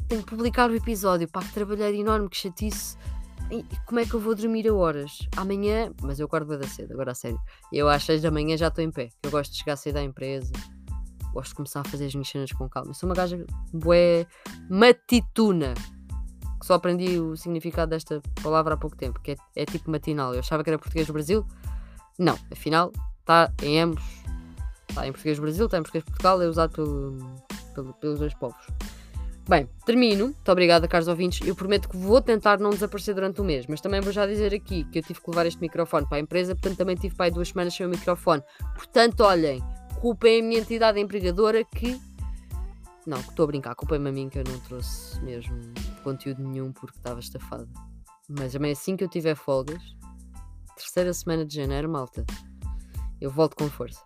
tenho 0.09 0.23
que 0.23 0.31
publicar 0.31 0.71
o 0.71 0.75
episódio, 0.75 1.29
pá, 1.29 1.41
que 1.41 1.53
trabalhar 1.53 1.93
enorme, 1.93 2.29
que 2.29 2.37
chatice. 2.37 2.97
E 3.51 3.65
como 3.85 4.01
é 4.01 4.05
que 4.05 4.15
eu 4.15 4.21
vou 4.21 4.35
dormir 4.35 4.67
a 4.69 4.75
horas? 4.75 5.19
Amanhã, 5.37 5.93
mas 6.03 6.19
eu 6.19 6.27
acordo 6.27 6.59
da 6.59 6.67
cedo, 6.67 6.93
agora 6.93 7.13
a 7.13 7.15
sério. 7.15 7.39
Eu 7.73 7.89
às 7.89 8.03
6 8.05 8.23
da 8.23 8.31
manhã 8.31 8.57
já 8.57 8.69
estou 8.69 8.83
em 8.83 8.91
pé. 8.91 9.11
Eu 9.23 9.31
gosto 9.31 9.53
de 9.53 9.59
chegar 9.59 9.77
cedo 9.77 9.99
à 9.99 10.03
empresa, 10.03 10.53
gosto 11.33 11.51
de 11.51 11.55
começar 11.55 11.81
a 11.81 11.85
fazer 11.85 12.07
as 12.07 12.15
minhas 12.15 12.29
cenas 12.29 12.51
com 12.53 12.69
calma. 12.69 12.91
Eu 12.91 12.95
sou 12.95 13.09
uma 13.09 13.15
gaja 13.15 13.45
bué 13.73 14.27
matituna 14.69 15.75
que 16.59 16.67
só 16.67 16.75
aprendi 16.75 17.21
o 17.21 17.37
significado 17.37 17.91
desta 17.91 18.21
palavra 18.43 18.75
há 18.75 18.77
pouco 18.77 18.97
tempo, 18.97 19.21
que 19.21 19.33
é, 19.33 19.37
é 19.55 19.65
tipo 19.65 19.91
matinal. 19.91 20.35
Eu 20.35 20.41
achava 20.41 20.65
que 20.65 20.71
era 20.71 20.79
português 20.79 21.07
do 21.07 21.13
Brasil. 21.13 21.47
Não, 22.19 22.37
afinal, 22.51 22.91
está 23.21 23.53
em 23.63 23.81
ambos. 23.81 24.03
Está 24.89 25.07
em 25.07 25.13
português 25.13 25.37
do 25.37 25.43
Brasil, 25.43 25.67
está 25.67 25.79
em 25.79 25.83
português 25.83 26.05
de 26.05 26.11
Portugal, 26.11 26.41
é 26.41 26.47
usado 26.47 26.73
pelo, 26.73 27.19
pelo, 27.75 27.93
pelos 27.95 28.19
dois 28.19 28.35
povos. 28.35 28.67
Bem, 29.49 29.69
termino. 29.85 30.25
Muito 30.27 30.53
obrigada, 30.53 30.89
caros 30.89 31.07
ouvintes. 31.07 31.47
Eu 31.47 31.55
prometo 31.55 31.89
que 31.89 31.97
vou 31.97 32.21
tentar 32.21 32.59
não 32.59 32.71
desaparecer 32.71 33.15
durante 33.15 33.41
o 33.41 33.45
mês, 33.45 33.67
mas 33.69 33.81
também 33.81 34.01
vou 34.01 34.13
já 34.13 34.27
dizer 34.27 34.53
aqui 34.53 34.85
que 34.85 34.99
eu 34.99 35.03
tive 35.03 35.21
que 35.21 35.31
levar 35.31 35.47
este 35.47 35.61
microfone 35.61 36.07
para 36.09 36.19
a 36.19 36.21
empresa, 36.21 36.55
portanto 36.55 36.79
também 36.79 36.97
tive 36.97 37.15
para 37.15 37.27
aí 37.27 37.31
duas 37.31 37.49
semanas 37.49 37.73
sem 37.75 37.87
o 37.87 37.89
microfone. 37.89 38.43
Portanto, 38.75 39.21
olhem, 39.21 39.63
culpem 40.01 40.41
a 40.41 40.43
minha 40.43 40.61
entidade 40.61 40.99
empregadora 40.99 41.63
que 41.65 42.01
não, 43.07 43.21
estou 43.21 43.45
a 43.45 43.47
brincar, 43.47 43.77
culpei-me 43.77 44.09
a 44.09 44.13
mim 44.13 44.29
que 44.29 44.41
eu 44.41 44.45
não 44.45 44.59
trouxe 44.59 45.23
mesmo 45.23 45.57
conteúdo 46.03 46.43
nenhum 46.43 46.73
porque 46.73 46.99
estava 46.99 47.21
estafado. 47.21 47.69
Mas 48.29 48.53
também 48.53 48.73
assim 48.73 48.97
que 48.97 49.05
eu 49.05 49.09
tiver 49.09 49.37
folgas, 49.37 49.81
terceira 50.75 51.15
semana 51.15 51.47
de 51.47 51.55
janeiro, 51.55 51.89
malta, 51.89 52.27
eu 53.21 53.31
volto 53.31 53.55
com 53.55 53.71
força. 53.71 54.06